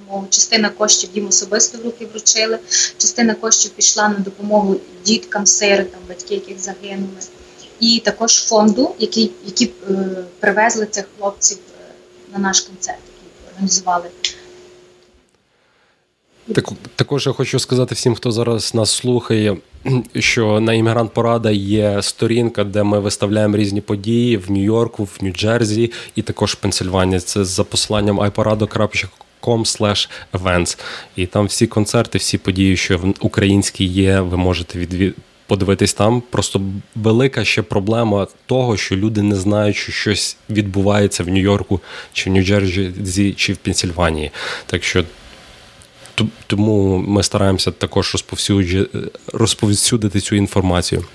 допомогу. 0.10 0.28
Частина 0.30 0.70
коштів 0.70 1.10
їм 1.14 1.28
особисто 1.28 1.78
в 1.78 1.86
руки 1.86 2.06
вручили, 2.06 2.60
частина 2.98 3.36
коштів 3.36 3.72
пішла 3.72 4.10
на 4.10 4.18
допомогу 4.18 4.76
діткам, 5.06 5.46
сиротам, 5.46 6.00
батьки, 6.08 6.34
яких 6.34 6.60
загинули, 6.60 7.20
і 7.80 8.02
також 8.06 8.44
фонду, 8.44 8.96
які 9.00 9.32
які 9.46 9.72
е, 9.90 9.94
привезли 10.40 10.86
цих 10.86 11.06
хлопців 11.18 11.58
е, 11.58 11.94
на 12.34 12.40
наш 12.40 12.62
концерт, 12.62 13.00
який 13.16 13.52
організували. 13.52 14.06
Так, 16.56 16.70
також 16.96 17.28
я 17.28 17.34
хочу 17.34 17.60
сказати 17.60 17.96
всім, 17.96 18.16
хто 18.16 18.32
зараз 18.32 18.74
нас 18.74 18.92
слухає, 18.92 19.58
що 20.16 20.60
на 20.60 20.74
іммігрант 20.74 21.14
Порада 21.14 21.52
є 21.52 22.02
сторінка, 22.02 22.64
де 22.64 22.84
ми 22.84 23.00
виставляємо 23.00 23.58
різні 23.58 23.82
події 23.82 24.38
в 24.38 24.52
Нью-Йорку, 24.52 25.04
в 25.04 25.18
Нью-Джерсі 25.22 25.92
і 26.16 26.22
також 26.22 26.54
в 26.54 26.56
Пенсильванії. 26.56 27.20
Це 27.20 27.46
за 27.46 27.64
посиланням 27.64 28.20
iPorado.com 28.20 29.29
events. 30.34 30.80
І 31.16 31.26
там 31.26 31.46
всі 31.46 31.68
концерти, 31.68 32.18
всі 32.18 32.38
події, 32.38 32.78
що 32.78 32.98
в 32.98 33.14
українській 33.20 33.86
є, 33.86 34.20
ви 34.20 34.38
можете 34.38 34.80
відвід... 34.80 35.16
подивитись 35.48 35.94
там. 35.94 36.24
Просто 36.30 36.62
велика 36.96 37.46
ще 37.46 37.62
проблема 37.62 38.28
того, 38.46 38.78
що 38.78 38.96
люди 38.96 39.22
не 39.22 39.36
знають, 39.36 39.76
що 39.76 39.92
щось 39.92 40.38
відбувається 40.50 41.24
в 41.24 41.28
Нью-Йорку, 41.28 41.82
чи 42.14 42.30
в 42.30 42.34
Нью-Джерсі, 42.34 43.36
чи 43.36 43.54
в 43.54 43.58
Пенсільванії. 43.58 44.32
Так 44.66 44.84
що. 44.84 45.04
Тому 46.48 46.98
ми 46.98 47.24
стараємося 47.24 47.72
також 47.72 48.26
розповсюдити 49.34 50.20
цю 50.20 50.36
інформацію. 50.36 51.06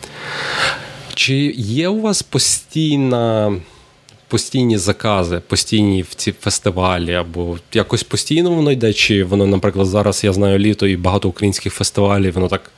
Чи 1.14 1.35
є 1.57 1.88
у 1.88 2.01
вас 2.01 2.23
постійна 2.23 3.57
постійні 4.29 4.79
закази, 4.79 5.41
постійні 5.47 6.03
в 6.03 6.15
ці 6.15 6.33
фестивалі, 6.33 7.15
або 7.15 7.59
якось 7.73 8.03
постійно 8.03 8.51
воно 8.51 8.73
йде, 8.73 8.93
чи 8.93 9.25
воно, 9.25 9.47
наприклад, 9.47 9.87
зараз 9.87 10.25
я 10.25 10.33
знаю 10.33 10.59
літо 10.59 10.87
і 10.87 10.97
багато 10.97 11.29
українських 11.29 11.75
фестивалів, 11.75 12.35
воно 12.35 12.49
так. 12.49 12.71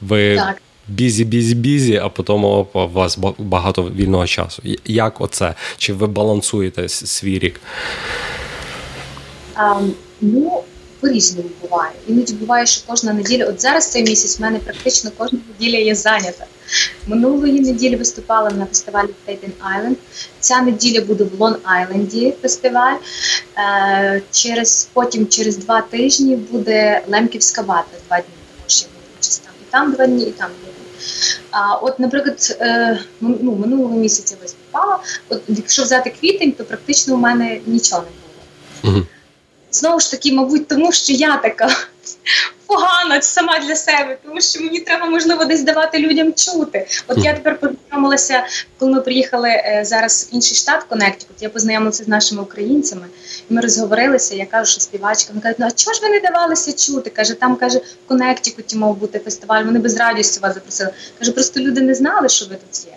Ви 0.00 0.36
так. 0.36 0.62
бізі, 0.88 1.24
бізі, 1.24 1.54
бізі, 1.54 1.96
а 1.96 2.08
потім 2.08 2.44
у 2.44 2.66
вас 2.72 3.18
багато 3.38 3.82
вільного 3.82 4.26
часу. 4.26 4.62
Як 4.84 5.20
оце? 5.20 5.54
Чи 5.76 5.92
ви 5.92 6.06
балансуєте 6.06 6.88
свій 6.88 7.38
рік? 7.38 7.60
Um, 9.56 9.90
ну, 10.20 10.62
по-різному 11.00 11.48
буває. 11.62 11.92
Іноді 12.08 12.32
буває, 12.32 12.66
що 12.66 12.82
кожна 12.86 13.12
неділя, 13.12 13.46
от 13.46 13.60
зараз 13.60 13.90
цей 13.90 14.02
місяць 14.02 14.38
в 14.38 14.42
мене 14.42 14.58
практично 14.58 15.10
кожна 15.16 15.38
неділя 15.48 15.78
є 15.78 15.94
зайнята. 15.94 16.46
Минулої 17.06 17.60
неділі 17.60 17.96
виступала 17.96 18.50
на 18.50 18.66
фестивалі 18.66 19.08
Staten 19.26 19.50
Island. 19.76 19.96
Ця 20.40 20.60
неділя 20.60 21.00
буде 21.00 21.24
в 21.24 21.40
Лон 21.40 21.56
Айленді 21.64 22.34
фестиваль. 22.42 22.96
Е, 23.58 24.22
через 24.30 24.88
Потім 24.92 25.28
через 25.28 25.56
два 25.56 25.80
тижні 25.80 26.36
буде 26.36 27.02
Лемківська 27.08 27.62
вата, 27.62 27.98
два 28.08 28.16
дні 28.16 28.34
також 28.56 28.82
я 28.82 28.88
буду 28.88 29.06
участь 29.18 29.42
там. 29.44 29.52
І 29.62 29.70
там 29.70 29.92
два 29.92 30.06
дні, 30.06 30.24
і 30.24 30.30
там 30.30 30.50
два 30.62 30.72
дні. 30.72 30.86
А 31.50 31.74
от, 31.74 31.98
наприклад, 31.98 32.56
е, 32.60 32.98
ну, 33.20 33.56
минулого 33.56 33.96
місяця 33.96 34.36
виступала. 34.42 34.98
От 35.28 35.42
якщо 35.48 35.82
взяти 35.82 36.14
квітень, 36.20 36.52
то 36.52 36.64
практично 36.64 37.14
у 37.14 37.18
мене 37.18 37.60
нічого 37.66 38.02
не 38.02 38.08
було. 38.08 38.96
Угу. 38.96 39.06
Знову 39.70 40.00
ж 40.00 40.10
таки, 40.10 40.32
мабуть, 40.32 40.68
тому 40.68 40.92
що 40.92 41.12
я 41.12 41.36
така 41.36 41.68
погана 42.66 43.22
сама 43.22 43.58
для 43.58 43.76
себе, 43.76 44.16
тому 44.24 44.40
що 44.40 44.60
мені 44.60 44.80
треба 44.80 45.06
можливо 45.06 45.44
десь 45.44 45.62
давати 45.62 45.98
людям 45.98 46.34
чути. 46.34 46.86
От 47.06 47.24
я 47.24 47.32
тепер 47.32 47.58
познайомилася, 47.58 48.46
коли 48.78 48.92
ми 48.92 49.00
приїхали 49.00 49.48
е, 49.48 49.82
зараз 49.84 50.28
в 50.32 50.34
інший 50.34 50.56
штат 50.56 50.82
Коннектикут, 50.82 51.42
Я 51.42 51.48
познайомилася 51.48 52.04
з 52.04 52.08
нашими 52.08 52.42
українцями, 52.42 53.06
і 53.50 53.54
ми 53.54 53.60
розговорилися. 53.60 54.34
Я 54.34 54.46
кажу, 54.46 54.70
що 54.70 54.80
співачка 54.80 55.28
Вони 55.32 55.42
кажуть, 55.42 55.58
ну 55.58 55.66
а 55.66 55.70
чого 55.70 55.94
ж 55.94 56.00
ви 56.02 56.08
не 56.08 56.20
давалися 56.20 56.72
чути? 56.72 57.10
Каже, 57.10 57.34
там 57.34 57.56
каже, 57.56 57.78
в 57.78 58.08
Коннектикуті 58.08 58.76
мав 58.76 58.96
бути 58.96 59.18
фестиваль. 59.18 59.64
Вони 59.64 59.78
без 59.78 59.96
радістю 59.96 60.40
вас 60.40 60.54
запросили. 60.54 60.90
Каже, 61.18 61.32
просто 61.32 61.60
люди 61.60 61.80
не 61.80 61.94
знали, 61.94 62.28
що 62.28 62.46
ви 62.46 62.54
тут 62.54 62.86
є. 62.86 62.96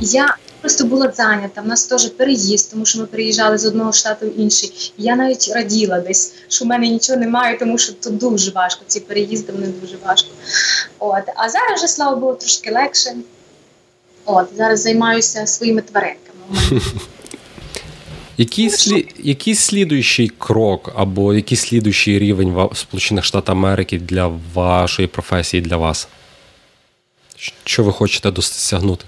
Я 0.00 0.36
просто 0.60 0.84
була 0.84 1.12
зайнята. 1.12 1.60
В 1.60 1.66
нас 1.66 1.86
теж 1.86 2.08
переїзд, 2.08 2.70
тому 2.70 2.84
що 2.86 2.98
ми 2.98 3.06
переїжджали 3.06 3.58
з 3.58 3.66
одного 3.66 3.92
штату 3.92 4.26
в 4.26 4.40
інший. 4.40 4.92
Я 4.98 5.16
навіть 5.16 5.52
раділа 5.54 6.00
десь, 6.00 6.34
що 6.48 6.64
в 6.64 6.68
мене 6.68 6.88
нічого 6.88 7.18
немає, 7.18 7.58
тому 7.58 7.78
що 7.78 7.92
тут 7.92 8.16
дуже 8.16 8.50
важко. 8.50 8.82
Ці 8.86 9.00
переїзди 9.00 9.52
вони 9.52 9.66
дуже 9.66 9.96
важко. 10.06 10.28
От 10.98 11.22
а 11.36 11.48
зараз 11.48 11.78
вже 11.78 11.88
слава 11.88 12.16
Богу, 12.16 12.34
трошки 12.34 12.70
легше. 12.70 13.14
От 14.24 14.48
зараз 14.56 14.80
займаюся 14.80 15.46
своїми 15.46 15.82
тваринками. 15.82 16.82
Який 18.40 18.70
слід, 18.70 19.14
який 19.18 19.54
слідуючий 19.54 20.28
крок 20.28 20.92
або 20.96 21.34
який 21.34 21.58
слідуючий 21.58 22.18
рівень 22.18 22.50
в 22.50 22.76
Сполучених 22.76 23.24
Штатах 23.24 23.52
Америки 23.52 23.98
для 23.98 24.26
вашої 24.54 25.08
професії, 25.08 25.60
для 25.60 25.76
вас? 25.76 26.08
Що 27.64 27.84
ви 27.84 27.92
хочете 27.92 28.30
досягнути? 28.30 29.04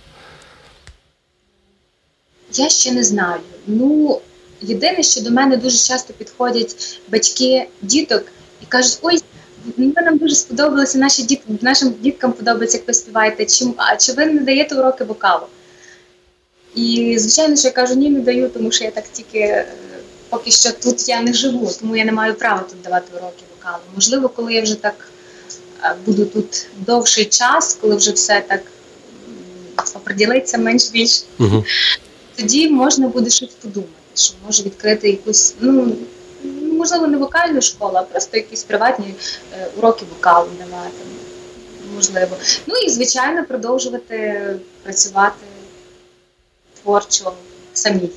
Я 2.52 2.68
ще 2.68 2.92
не 2.92 3.04
знаю. 3.04 3.40
Ну, 3.66 4.20
єдине, 4.60 5.02
що 5.02 5.20
до 5.20 5.30
мене 5.30 5.56
дуже 5.56 5.78
часто 5.78 6.12
підходять 6.12 7.00
батьки 7.08 7.68
діток 7.82 8.24
і 8.62 8.66
кажуть, 8.66 8.98
ой, 9.02 9.18
ми 9.76 10.02
нам 10.02 10.18
дуже 10.18 10.34
сподобалося, 10.34 10.98
наші 10.98 11.22
діти, 11.22 11.42
нашим 11.60 11.94
діткам 12.00 12.32
подобається, 12.32 12.76
як 12.78 12.88
ви 12.88 12.94
співаєте, 12.94 13.46
чи, 13.46 13.66
а 13.76 13.96
чи 13.96 14.12
ви 14.12 14.26
не 14.26 14.40
даєте 14.40 14.74
уроки 14.74 15.04
вокалу? 15.04 15.46
І, 16.74 17.16
звичайно, 17.18 17.56
що 17.56 17.68
я 17.68 17.72
кажу, 17.72 17.94
ні, 17.94 18.10
не 18.10 18.20
даю, 18.20 18.48
тому 18.48 18.72
що 18.72 18.84
я 18.84 18.90
так 18.90 19.04
тільки 19.12 19.38
е, 19.38 19.66
поки 20.28 20.50
що 20.50 20.72
тут 20.72 21.08
я 21.08 21.20
не 21.20 21.32
живу, 21.32 21.70
тому 21.80 21.96
я 21.96 22.04
не 22.04 22.12
маю 22.12 22.34
права 22.34 22.64
тут 22.70 22.82
давати 22.82 23.06
уроки 23.12 23.42
вокалу. 23.56 23.82
Можливо, 23.94 24.28
коли 24.28 24.54
я 24.54 24.62
вже 24.62 24.74
так 24.74 25.08
е, 25.84 25.94
буду 26.06 26.26
тут 26.26 26.66
довший 26.76 27.24
час, 27.24 27.78
коли 27.80 27.96
вже 27.96 28.12
все 28.12 28.44
так 28.48 28.62
оприділиться 29.94 30.58
менш 30.58 30.90
більш. 30.90 31.24
Uh-huh 31.38 31.64
тоді 32.40 32.70
можна 32.70 33.08
буде 33.08 33.30
щось 33.30 33.50
подумати, 33.50 33.92
що 34.14 34.34
може 34.46 34.62
відкрити 34.62 35.10
якусь, 35.10 35.54
ну 35.60 35.96
можливо, 36.72 37.06
не 37.06 37.18
вокальну 37.18 37.60
школу, 37.60 37.92
а 37.94 38.02
просто 38.02 38.36
якісь 38.36 38.62
приватні 38.62 39.14
е, 39.52 39.66
уроки 39.78 40.04
вокалу 40.14 40.48
давати. 40.58 40.96
Можливо. 41.94 42.36
Ну 42.66 42.74
і, 42.76 42.90
звичайно, 42.90 43.44
продовжувати 43.44 44.44
працювати 44.82 45.46
творчо 46.82 47.32
самій. 47.74 48.10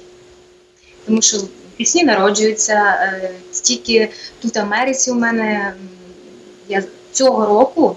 Тому 1.05 1.21
що 1.21 1.37
пісні 1.77 2.03
народжуються 2.03 2.73
е, 2.73 3.31
стільки 3.51 4.09
тут 4.41 4.55
в 4.55 4.59
Америці 4.59 5.11
у 5.11 5.15
мене 5.15 5.73
я 6.67 6.83
цього 7.11 7.45
року, 7.45 7.95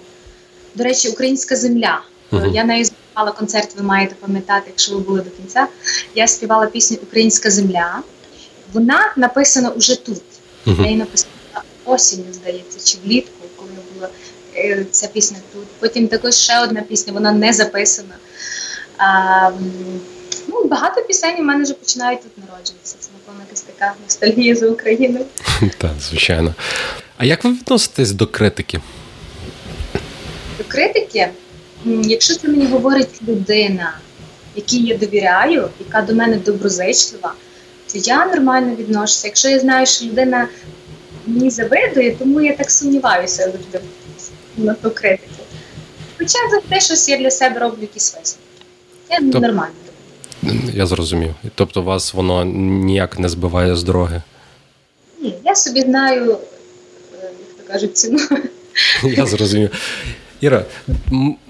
до 0.75 0.85
речі, 0.85 1.09
українська 1.09 1.57
земля. 1.57 2.01
Uh-huh. 2.33 2.55
Я 2.55 2.65
нею 2.65 2.85
співала 3.17 3.33
концерт, 3.33 3.77
ви 3.77 3.83
маєте 3.83 4.15
пам'ятати, 4.15 4.65
якщо 4.67 4.95
ви 4.95 5.01
були 5.01 5.21
до 5.21 5.31
кінця. 5.31 5.67
Я 6.15 6.29
співала 6.29 6.67
пісню 6.67 6.99
Українська 7.03 7.51
земля. 7.51 8.03
Вона 8.73 9.13
написана 9.17 9.71
уже 9.71 10.05
тут. 10.05 10.23
Uh-huh. 10.67 10.81
Я 10.81 10.85
її 10.85 10.97
написала 10.97 11.33
осінню, 11.85 12.33
здається, 12.33 12.91
чи 12.91 12.99
влітку, 13.05 13.47
коли 13.57 13.71
була 13.95 14.09
е, 14.57 14.87
ця 14.91 15.07
пісня 15.07 15.37
тут. 15.53 15.67
Потім 15.81 16.09
також 16.09 16.35
ще 16.35 16.61
одна 16.61 16.83
пісня, 16.83 17.13
вона 17.13 17.33
не 17.33 17.53
записана. 17.53 18.15
А, 18.99 19.51
ну, 20.49 20.65
Багато 20.65 21.03
пісень 21.03 21.37
у 21.39 21.43
мене 21.43 21.65
вже 21.65 21.75
починають 21.75 22.23
тут 22.23 22.39
народжуватися. 22.39 22.97
Це, 22.99 23.09
напевно, 23.13 23.41
якась 23.47 23.61
така 23.61 23.95
ностальгія 24.05 24.55
за 24.55 24.67
Україною. 24.67 25.25
Так, 25.79 25.93
звичайно. 26.01 26.55
А 27.17 27.25
як 27.25 27.45
ви 27.45 27.51
відноситесь 27.51 28.11
до 28.13 28.27
критики? 28.27 28.81
До 30.59 30.65
критики? 30.65 31.31
Якщо 31.85 32.35
це 32.35 32.49
мені 32.49 32.67
говорить 32.67 33.23
людина, 33.29 33.93
якій 34.57 34.83
я 34.83 34.97
довіряю, 34.97 35.69
яка 35.81 36.03
до 36.03 36.15
мене 36.15 36.37
доброзичлива, 36.37 37.35
то 37.93 37.99
я 37.99 38.27
нормально 38.27 38.75
відношуся. 38.75 39.27
Якщо 39.27 39.49
я 39.49 39.59
знаю, 39.59 39.87
що 39.87 40.05
людина 40.05 40.49
мені 41.27 41.51
завидує, 41.51 42.17
тому 42.19 42.41
я 42.41 42.57
так 42.57 42.71
сумніваюся 42.71 43.43
завжди 43.43 43.81
на 44.57 44.75
ту 44.75 44.91
критику. 44.91 45.43
Хоча 46.19 46.39
завжди 46.51 46.81
щось 46.81 47.09
я 47.09 47.19
для 47.19 47.31
себе 47.31 47.61
роблю 47.61 47.79
якісь 47.81 48.15
висновки. 48.15 48.43
Я 49.11 49.33
Тоб... 49.33 49.43
нормально. 49.43 49.75
Я 50.73 50.87
зрозумів. 50.87 51.35
Тобто 51.55 51.83
вас 51.83 52.15
воно 52.15 52.45
ніяк 52.45 53.19
не 53.19 53.29
збиває 53.29 53.77
з 53.77 53.83
дороги? 53.83 54.23
Ні, 55.21 55.35
я 55.45 55.55
собі 55.55 55.81
знаю, 55.81 56.33
е, 56.33 56.37
як 57.23 57.67
то 57.67 57.73
кажуть, 57.73 57.97
ціну. 57.97 58.19
Я 59.03 59.27
зрозумів. 59.27 59.71
Іра, 60.41 60.65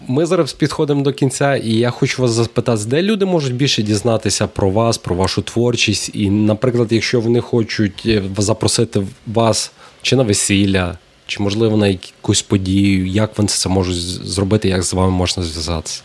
ми 0.09 0.27
зараз 0.27 0.53
підходимо 0.53 1.03
до 1.03 1.13
кінця, 1.13 1.57
і 1.57 1.71
я 1.71 1.91
хочу 1.91 2.23
вас 2.23 2.31
запитати, 2.31 2.83
де 2.87 3.03
люди 3.03 3.25
можуть 3.25 3.55
більше 3.55 3.83
дізнатися 3.83 4.47
про 4.47 4.71
вас, 4.71 4.99
про 4.99 5.17
вашу 5.17 5.43
творчість. 5.43 6.11
І, 6.15 6.31
наприклад, 6.31 6.89
якщо 6.91 7.21
вони 7.21 7.41
хочуть 7.41 8.03
е, 8.07 8.23
запросити 8.39 9.07
вас 9.27 9.73
чи 10.03 10.17
на 10.17 10.23
весілля, 10.23 10.99
чи, 11.27 11.43
можливо, 11.43 11.77
на 11.77 11.89
якусь 11.89 12.43
подію, 12.43 13.07
як 13.07 13.39
вони 13.39 13.49
це 13.49 13.69
можуть 13.69 13.97
зробити, 14.27 14.69
як 14.69 14.83
з 14.83 14.95
вами 14.95 15.11
можна 15.11 15.43
зв'язатися? 15.43 16.03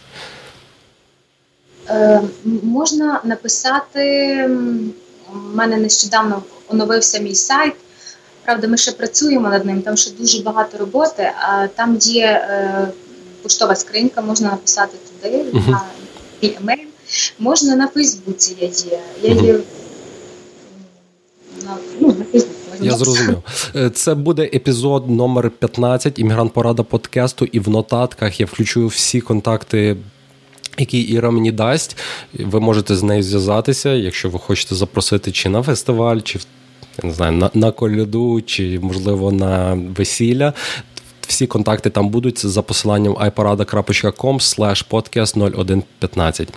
Е, 1.89 2.21
Можна 2.63 3.21
написати. 3.23 4.49
У 5.33 5.55
мене 5.55 5.77
нещодавно 5.77 6.43
оновився 6.69 7.19
мій 7.19 7.35
сайт. 7.35 7.73
Правда, 8.45 8.67
ми 8.67 8.77
ще 8.77 8.91
працюємо 8.91 9.49
над 9.49 9.65
ним, 9.65 9.81
там 9.81 9.97
ще 9.97 10.11
дуже 10.11 10.43
багато 10.43 10.77
роботи, 10.77 11.31
а 11.41 11.67
там 11.67 11.97
є 12.01 12.25
е, 12.25 12.87
поштова 13.43 13.75
скринька, 13.75 14.21
можна 14.21 14.49
написати 14.49 14.97
туди, 15.21 15.37
uh-huh. 15.37 15.69
на 15.69 15.81
мій 16.41 16.57
емейл. 16.61 16.87
Можна 17.39 17.75
на 17.75 17.87
Фейсбуці 17.87 18.55
я 18.59 18.67
є. 18.67 18.99
Я 19.21 19.41
є 19.41 19.53
на, 21.65 21.77
ну, 21.99 22.07
на 22.07 22.25
Фейсбуці. 22.31 22.57
Я 22.81 22.91
зрозумів. 22.91 23.37
Е, 23.75 23.89
це 23.89 24.15
буде 24.15 24.43
епізод 24.43 25.09
номер 25.09 25.51
15 25.51 26.19
іммігрант 26.19 26.53
Порада 26.53 26.83
подкасту, 26.83 27.45
і 27.45 27.59
в 27.59 27.69
нотатках 27.69 28.39
я 28.39 28.45
включу 28.45 28.87
всі 28.87 29.21
контакти. 29.21 29.97
Які 30.77 30.99
Іра 30.99 31.31
мені 31.31 31.51
дасть, 31.51 31.97
ви 32.33 32.59
можете 32.59 32.95
з 32.95 33.03
нею 33.03 33.23
зв'язатися, 33.23 33.89
якщо 33.89 34.29
ви 34.29 34.39
хочете 34.39 34.75
запросити 34.75 35.31
чи 35.31 35.49
на 35.49 35.63
фестиваль, 35.63 36.19
чи 36.19 36.37
в 36.37 36.45
я 37.03 37.09
не 37.09 37.15
знаю, 37.15 37.31
на, 37.31 37.51
на 37.53 37.71
коляду 37.71 38.41
чи, 38.41 38.79
можливо, 38.79 39.31
на 39.31 39.73
весілля. 39.97 40.53
Всі 41.27 41.47
контакти 41.47 41.89
там 41.89 42.09
будуть 42.09 42.45
за 42.45 42.61
посиланням 42.61 43.13
iparada.com 43.13 44.85
podcast 44.89 45.37
0115. 45.37 46.49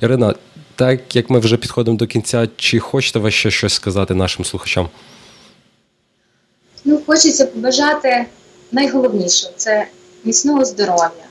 Ірина, 0.00 0.34
так 0.76 1.16
як 1.16 1.30
ми 1.30 1.38
вже 1.38 1.56
підходимо 1.56 1.96
до 1.96 2.06
кінця, 2.06 2.48
чи 2.56 2.78
хочете 2.78 3.18
ви 3.18 3.30
ще 3.30 3.50
щось 3.50 3.72
сказати 3.72 4.14
нашим 4.14 4.44
слухачам? 4.44 4.88
Ну, 6.84 7.00
хочеться 7.06 7.46
побажати 7.46 8.26
найголовніше 8.72 9.50
це 9.56 9.86
міцного 10.24 10.64
здоров'я, 10.64 11.26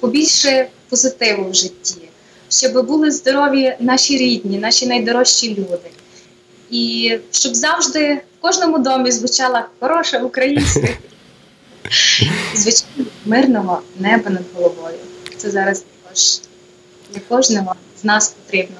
побільше 0.00 0.68
позитиву 0.88 1.50
в 1.50 1.54
житті, 1.54 2.00
щоб 2.48 2.86
були 2.86 3.10
здорові 3.10 3.76
наші 3.80 4.18
рідні, 4.18 4.58
наші 4.58 4.86
найдорожчі 4.86 5.54
люди 5.54 5.90
і 6.70 7.18
щоб 7.30 7.54
завжди 7.54 8.14
в 8.14 8.40
кожному 8.40 8.78
домі 8.78 9.10
звучала 9.10 9.66
хороша 9.80 10.18
українська, 10.18 10.88
звичайно, 12.54 13.10
мирного 13.24 13.80
неба 13.98 14.30
над 14.30 14.42
головою. 14.54 14.98
Це 15.36 15.50
зараз 15.50 15.84
також 16.02 16.40
для 17.12 17.20
кожного 17.28 17.74
з 18.00 18.04
нас 18.04 18.28
потрібно. 18.28 18.76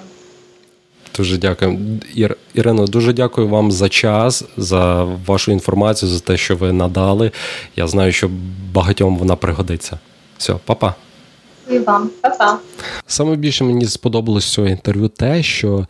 Дуже 1.16 1.38
дякую, 1.38 2.00
Ір, 2.14 2.37
Ірино. 2.55 2.87
Дуже 2.87 3.12
дякую 3.12 3.48
вам 3.48 3.72
за 3.72 3.88
час, 3.88 4.44
за 4.57 5.05
вашу 5.05 5.53
інформацію, 5.53 6.11
за 6.11 6.20
те, 6.20 6.37
що 6.37 6.57
ви 6.57 6.72
надали. 6.72 7.33
Я 7.76 7.88
знаю, 7.88 8.12
що 8.12 8.31
багатьом 8.72 9.16
вона 9.18 9.37
пригодиться. 9.37 9.98
Все, 10.38 10.55
па-па. 10.64 10.94
І 11.70 11.79
вам, 11.79 12.11
па-па. 12.20 12.59
Саме 13.07 13.37
більше 13.37 13.64
мені 13.64 13.87
сподобалось 13.87 14.44
цього 14.44 14.68
інтерв'ю 14.68 15.09
те, 15.09 15.42
що 15.42 15.87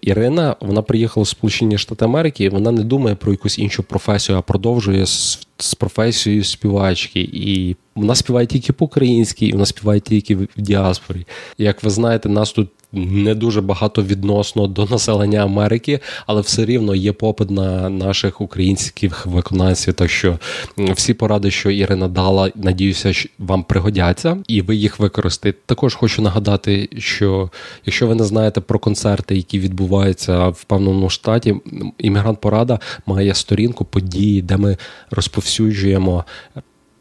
Ірина 0.00 0.56
вона 0.60 0.82
приїхала 0.82 1.24
в 1.24 1.28
Сполучені 1.28 1.78
Штати 1.78 2.04
Америки, 2.04 2.44
і 2.44 2.48
вона 2.48 2.70
не 2.70 2.82
думає 2.82 3.16
про 3.16 3.32
якусь 3.32 3.58
іншу 3.58 3.82
професію, 3.82 4.38
а 4.38 4.42
продовжує 4.42 5.06
з, 5.06 5.46
з 5.58 5.74
професією 5.74 6.44
співачки. 6.44 7.20
І 7.32 7.76
вона 7.94 8.14
співає 8.14 8.46
тільки 8.46 8.72
по-українськи, 8.72 9.46
і 9.46 9.52
вона 9.52 9.66
співає 9.66 10.00
тільки 10.00 10.36
в 10.36 10.48
діаспорі. 10.56 11.26
Як 11.58 11.82
ви 11.82 11.90
знаєте, 11.90 12.28
нас 12.28 12.52
тут 12.52 12.68
не 12.92 13.34
дуже 13.34 13.60
багато 13.60 14.02
відносно 14.02 14.66
до 14.66 14.84
населення 14.84 15.44
Америки, 15.44 16.00
але 16.26 16.40
все 16.40 16.64
рівно 16.64 16.94
є 16.94 17.12
попит 17.12 17.50
на 17.50 17.90
наших 17.90 18.40
українських 18.40 19.26
виконавців. 19.26 19.94
Так 19.94 20.10
що 20.10 20.38
всі 20.76 21.14
поради, 21.14 21.50
що 21.50 21.70
Ірина 21.70 22.08
дала, 22.08 22.52
надіюся, 22.54 23.12
вам 23.38 23.62
пригодяться, 23.62 24.38
і 24.48 24.62
ви 24.62 24.76
їх 24.76 24.98
використаєте. 24.98 25.58
Також 25.66 25.94
хочу 25.94 26.22
нагадати, 26.22 26.88
що 26.98 27.50
якщо 27.86 28.06
ви 28.06 28.14
не 28.14 28.24
знаєте 28.24 28.60
про 28.60 28.78
концерти, 28.78 29.36
які 29.36 29.58
відбуваються 29.58 30.48
в 30.48 30.64
певному 30.64 31.10
штаті, 31.10 31.54
іммігрант 31.98 32.40
Порада 32.40 32.80
має 33.06 33.34
сторінку 33.34 33.84
події, 33.84 34.42
де 34.42 34.56
ми 34.56 34.76
розповсюджуємо 35.10 36.24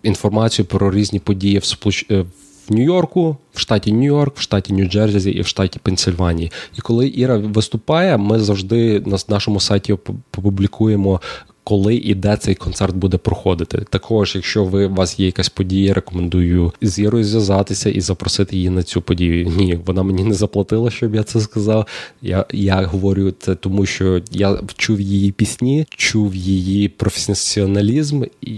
інформацію 0.04 0.66
про 0.66 0.92
різні 0.92 1.20
події 1.20 1.60
в. 1.60 1.64
Е, 2.12 2.26
в 2.70 2.74
Нью-Йорку, 2.74 3.38
в 3.54 3.60
штаті 3.60 3.94
Нью-Йорк, 3.94 4.32
в 4.36 4.42
штаті 4.42 4.74
Нью-Джерсі 4.74 5.30
і 5.30 5.42
в 5.42 5.48
штаті 5.48 5.80
Пенсильванії. 5.84 6.52
І 6.78 6.82
коли 6.82 7.08
Іра 7.16 7.38
виступає, 7.38 8.18
ми 8.18 8.40
завжди 8.40 9.04
на 9.06 9.18
нашому 9.30 9.60
сайті 9.60 9.94
опублікуємо. 9.94 11.22
Коли 11.68 11.96
і 11.96 12.16
де 12.16 12.38
цей 12.38 12.56
концерт 12.56 12.96
буде 12.96 13.18
проходити. 13.18 13.86
Також, 13.90 14.36
якщо 14.36 14.66
ви 14.66 14.86
у 14.86 14.94
вас 14.94 15.20
є 15.20 15.26
якась 15.26 15.50
подія, 15.50 15.94
рекомендую 15.94 16.74
з 16.82 17.00
Ірою 17.00 17.24
зв'язатися 17.24 17.90
і 17.90 18.02
запросити 18.02 18.56
її 18.56 18.70
на 18.70 18.84
цю 18.84 19.02
подію. 19.02 19.54
Ні, 19.58 19.80
вона 19.86 20.04
мені 20.04 20.24
не 20.24 20.34
заплатила, 20.34 20.92
щоб 20.92 21.16
я 21.16 21.24
це 21.24 21.40
сказав. 21.42 21.88
Я 22.22 22.46
я 22.54 22.84
говорю 22.84 23.34
це, 23.40 23.56
тому 23.56 23.86
що 23.86 24.22
я 24.32 24.60
чув 24.78 25.02
її 25.02 25.32
пісні, 25.32 25.86
чув 25.90 26.36
її 26.36 26.90
професіоналізм, 26.90 28.24
і 28.42 28.58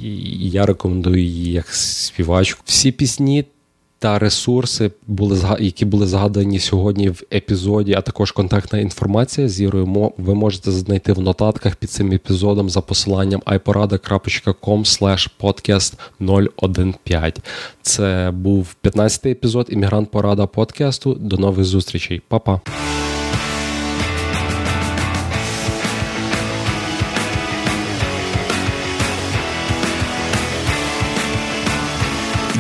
я 0.50 0.66
рекомендую 0.66 1.24
її 1.24 1.52
як 1.52 1.68
співачку. 1.68 2.62
Всі 2.66 2.92
пісні 2.92 3.46
та 4.00 4.20
ресурси, 4.20 4.92
були 5.08 5.42
які 5.60 5.86
були 5.86 6.08
згадані 6.08 6.60
сьогодні 6.60 7.10
в 7.10 7.24
епізоді, 7.34 7.94
а 7.94 8.02
також 8.02 8.32
контактна 8.32 8.80
інформація 8.80 9.50
з 9.50 9.62
Ірою, 9.62 10.12
ви 10.18 10.36
можете 10.36 10.72
знайти 10.72 11.14
в 11.14 11.20
нотатках 11.20 11.76
під 11.76 11.92
цим 11.92 12.12
епізодом 12.12 12.70
за 12.70 12.82
посиланням 12.82 13.42
iporada.com 13.46 14.86
podcast 15.40 15.94
015. 17.04 17.40
Це 17.82 18.32
був 18.34 18.76
15-й 18.84 19.32
епізод 19.32 19.68
Іммігрант 19.70 20.12
Порада 20.12 20.48
подкасту. 20.48 21.14
До 21.14 21.38
нових 21.38 21.66
зустрічей, 21.66 22.22
Па-па! 22.28 22.62